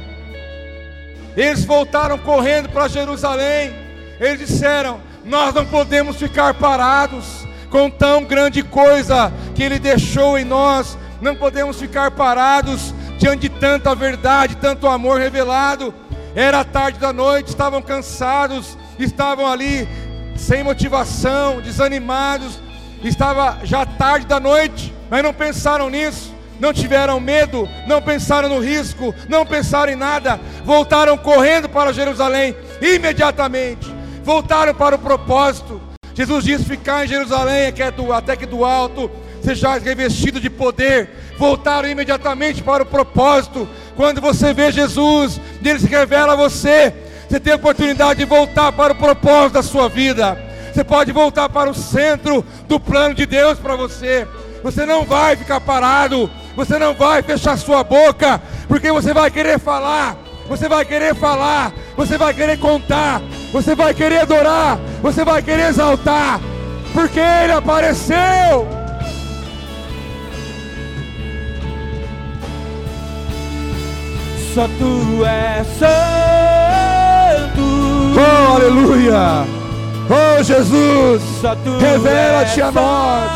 [1.36, 3.74] eles voltaram correndo para Jerusalém.
[4.20, 10.46] Eles disseram: Nós não podemos ficar parados com tão grande coisa que Ele deixou em
[10.46, 10.98] nós.
[11.22, 15.94] Não podemos ficar parados diante de tanta verdade, tanto amor revelado.
[16.36, 19.88] Era tarde da noite, estavam cansados, estavam ali
[20.36, 22.60] sem motivação, desanimados.
[23.04, 26.33] Estava já tarde da noite, mas não pensaram nisso
[26.64, 32.56] não tiveram medo, não pensaram no risco, não pensaram em nada, voltaram correndo para Jerusalém
[32.82, 33.94] imediatamente,
[34.24, 35.82] voltaram para o propósito.
[36.14, 37.74] Jesus disse: ficar em Jerusalém
[38.16, 39.12] até que do alto
[39.42, 41.10] sejais revestido de poder.
[41.38, 43.68] Voltaram imediatamente para o propósito.
[43.98, 46.94] Quando você vê Jesus, ele se revela a você.
[47.28, 50.38] Você tem a oportunidade de voltar para o propósito da sua vida.
[50.72, 54.26] Você pode voltar para o centro do plano de Deus para você.
[54.64, 56.32] Você não vai ficar parado.
[56.56, 60.16] Você não vai fechar sua boca, porque você vai querer falar,
[60.48, 65.70] você vai querer falar, você vai querer contar, você vai querer adorar, você vai querer
[65.70, 66.40] exaltar,
[66.94, 68.68] porque Ele apareceu.
[74.54, 75.94] Só tu és santo.
[78.16, 79.48] Oh, aleluia.
[80.08, 81.24] Oh, Jesus.
[81.82, 83.32] Revela-te a nós.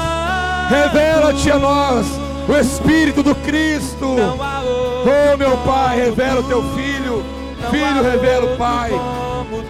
[0.69, 4.15] Revela-te a nós o Espírito do Cristo.
[4.15, 7.23] Oh, meu Pai, revela o teu Filho.
[7.69, 8.91] Filho, revela o Pai.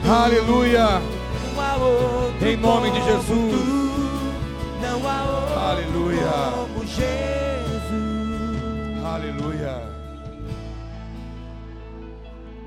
[0.08, 1.02] Aleluia.
[2.42, 3.88] Em nome de Jesus.
[5.56, 6.28] Aleluia.
[9.06, 9.98] Aleluia.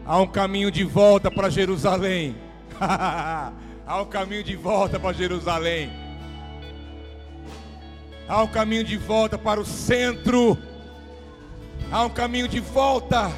[0.04, 2.36] Há um caminho de volta para Jerusalém.
[2.80, 6.09] Há um caminho de volta para Jerusalém.
[8.30, 10.56] Há um caminho de volta para o centro.
[11.90, 13.28] Há um caminho de volta.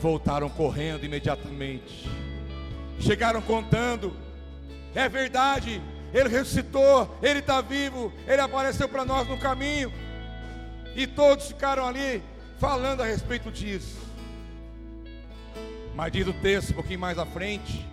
[0.00, 2.08] Voltaram correndo imediatamente.
[3.00, 4.16] Chegaram contando.
[4.94, 5.82] É verdade.
[6.14, 7.18] Ele ressuscitou.
[7.20, 8.12] Ele está vivo.
[8.28, 9.92] Ele apareceu para nós no caminho.
[10.94, 12.22] E todos ficaram ali
[12.60, 13.98] falando a respeito disso.
[15.96, 17.84] Mas diz o texto um pouquinho mais à frente.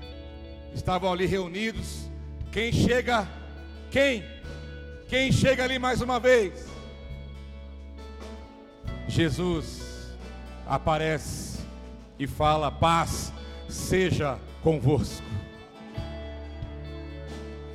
[0.76, 2.08] Estavam ali reunidos.
[2.52, 3.28] Quem chega
[3.92, 4.24] quem?
[5.08, 6.68] Quem chega ali mais uma vez?
[9.08, 10.16] Jesus
[10.68, 11.60] aparece
[12.20, 13.32] e fala: paz
[13.70, 15.26] seja convosco.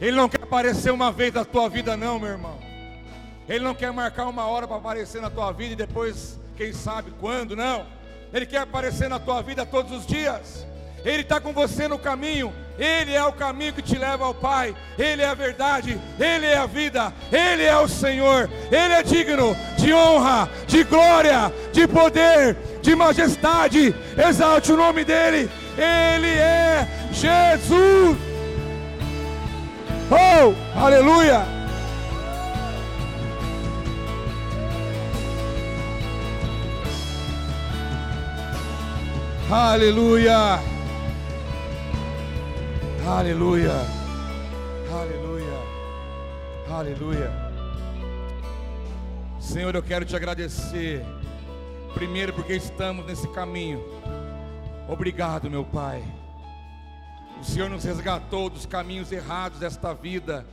[0.01, 2.59] Ele não quer aparecer uma vez na tua vida, não, meu irmão.
[3.49, 7.13] Ele não quer marcar uma hora para aparecer na tua vida e depois, quem sabe
[7.21, 7.87] quando, não.
[8.33, 10.67] Ele quer aparecer na tua vida todos os dias.
[11.05, 14.75] Ele está com você no caminho, Ele é o caminho que te leva ao Pai,
[14.97, 19.57] Ele é a verdade, Ele é a vida, Ele é o Senhor, Ele é digno
[19.77, 23.95] de honra, de glória, de poder, de majestade.
[24.17, 28.17] Exalte o nome dEle, Ele é Jesus.
[30.11, 31.63] Oh, aleluia!
[39.53, 40.61] Aleluia.
[43.07, 43.73] Aleluia.
[44.93, 45.59] Aleluia.
[46.71, 47.33] Aleluia.
[49.41, 51.05] Senhor, eu quero te agradecer.
[51.95, 53.85] Primeiro, porque estamos nesse caminho.
[54.89, 56.05] Obrigado, meu Pai.
[57.41, 60.47] O Senhor nos resgatou dos caminhos errados desta vida.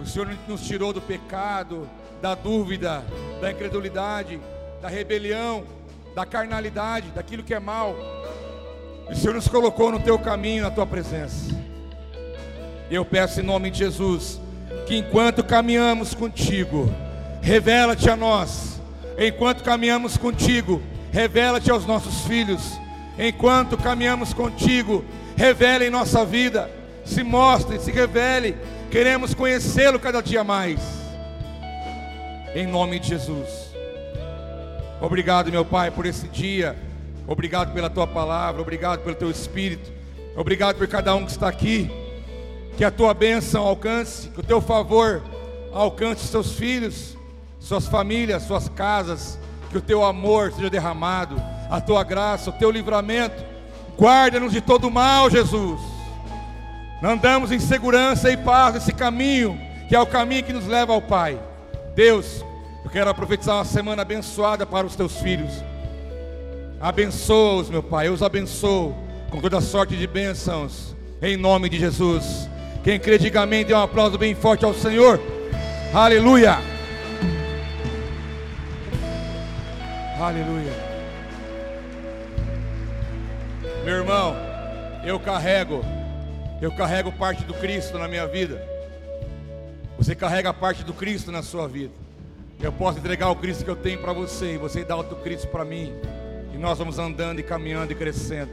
[0.00, 1.88] O Senhor nos tirou do pecado,
[2.22, 3.04] da dúvida,
[3.40, 4.40] da incredulidade,
[4.80, 5.64] da rebelião,
[6.14, 7.96] da carnalidade, daquilo que é mal.
[9.10, 11.63] O Senhor nos colocou no teu caminho, na tua presença.
[12.90, 14.40] Eu peço em nome de Jesus
[14.86, 16.92] que enquanto caminhamos contigo,
[17.40, 18.80] revela-te a nós.
[19.18, 20.82] Enquanto caminhamos contigo,
[21.12, 22.78] revela-te aos nossos filhos.
[23.18, 25.04] Enquanto caminhamos contigo,
[25.36, 26.70] revela em nossa vida,
[27.04, 28.56] se mostre, se revele.
[28.90, 30.80] Queremos conhecê-lo cada dia mais.
[32.54, 33.74] Em nome de Jesus.
[35.00, 36.76] Obrigado, meu Pai, por esse dia.
[37.26, 39.90] Obrigado pela tua palavra, obrigado pelo teu espírito.
[40.36, 41.90] Obrigado por cada um que está aqui.
[42.76, 45.22] Que a tua bênção alcance, que o teu favor
[45.72, 47.16] alcance seus filhos,
[47.60, 49.38] suas famílias, suas casas.
[49.70, 51.34] Que o teu amor seja derramado,
[51.68, 53.42] a tua graça, o teu livramento.
[53.98, 55.80] Guarda-nos de todo mal, Jesus.
[57.02, 61.02] Andamos em segurança e paz nesse caminho, que é o caminho que nos leva ao
[61.02, 61.38] Pai.
[61.94, 62.44] Deus,
[62.84, 65.52] eu quero profetizar uma semana abençoada para os teus filhos.
[66.80, 68.94] Abençoa-os, meu Pai, eu os abençoo
[69.30, 72.48] com toda sorte de bênçãos, em nome de Jesus.
[72.84, 75.18] Quem crê, diga amém, dê um aplauso bem forte ao Senhor.
[75.94, 76.58] Aleluia.
[80.20, 80.72] Aleluia.
[83.86, 84.36] Meu irmão,
[85.02, 85.82] eu carrego,
[86.60, 88.62] eu carrego parte do Cristo na minha vida.
[89.96, 91.94] Você carrega parte do Cristo na sua vida.
[92.60, 95.16] Eu posso entregar o Cristo que eu tenho para você, e você dá o teu
[95.16, 95.90] Cristo para mim.
[96.52, 98.52] E nós vamos andando e caminhando e crescendo.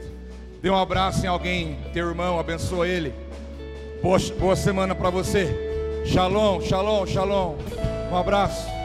[0.62, 3.12] Dê um abraço em alguém, teu irmão, abençoa ele.
[4.02, 5.48] Boa, boa semana para você.
[6.04, 7.54] Shalom, shalom, shalom.
[8.10, 8.81] Um abraço.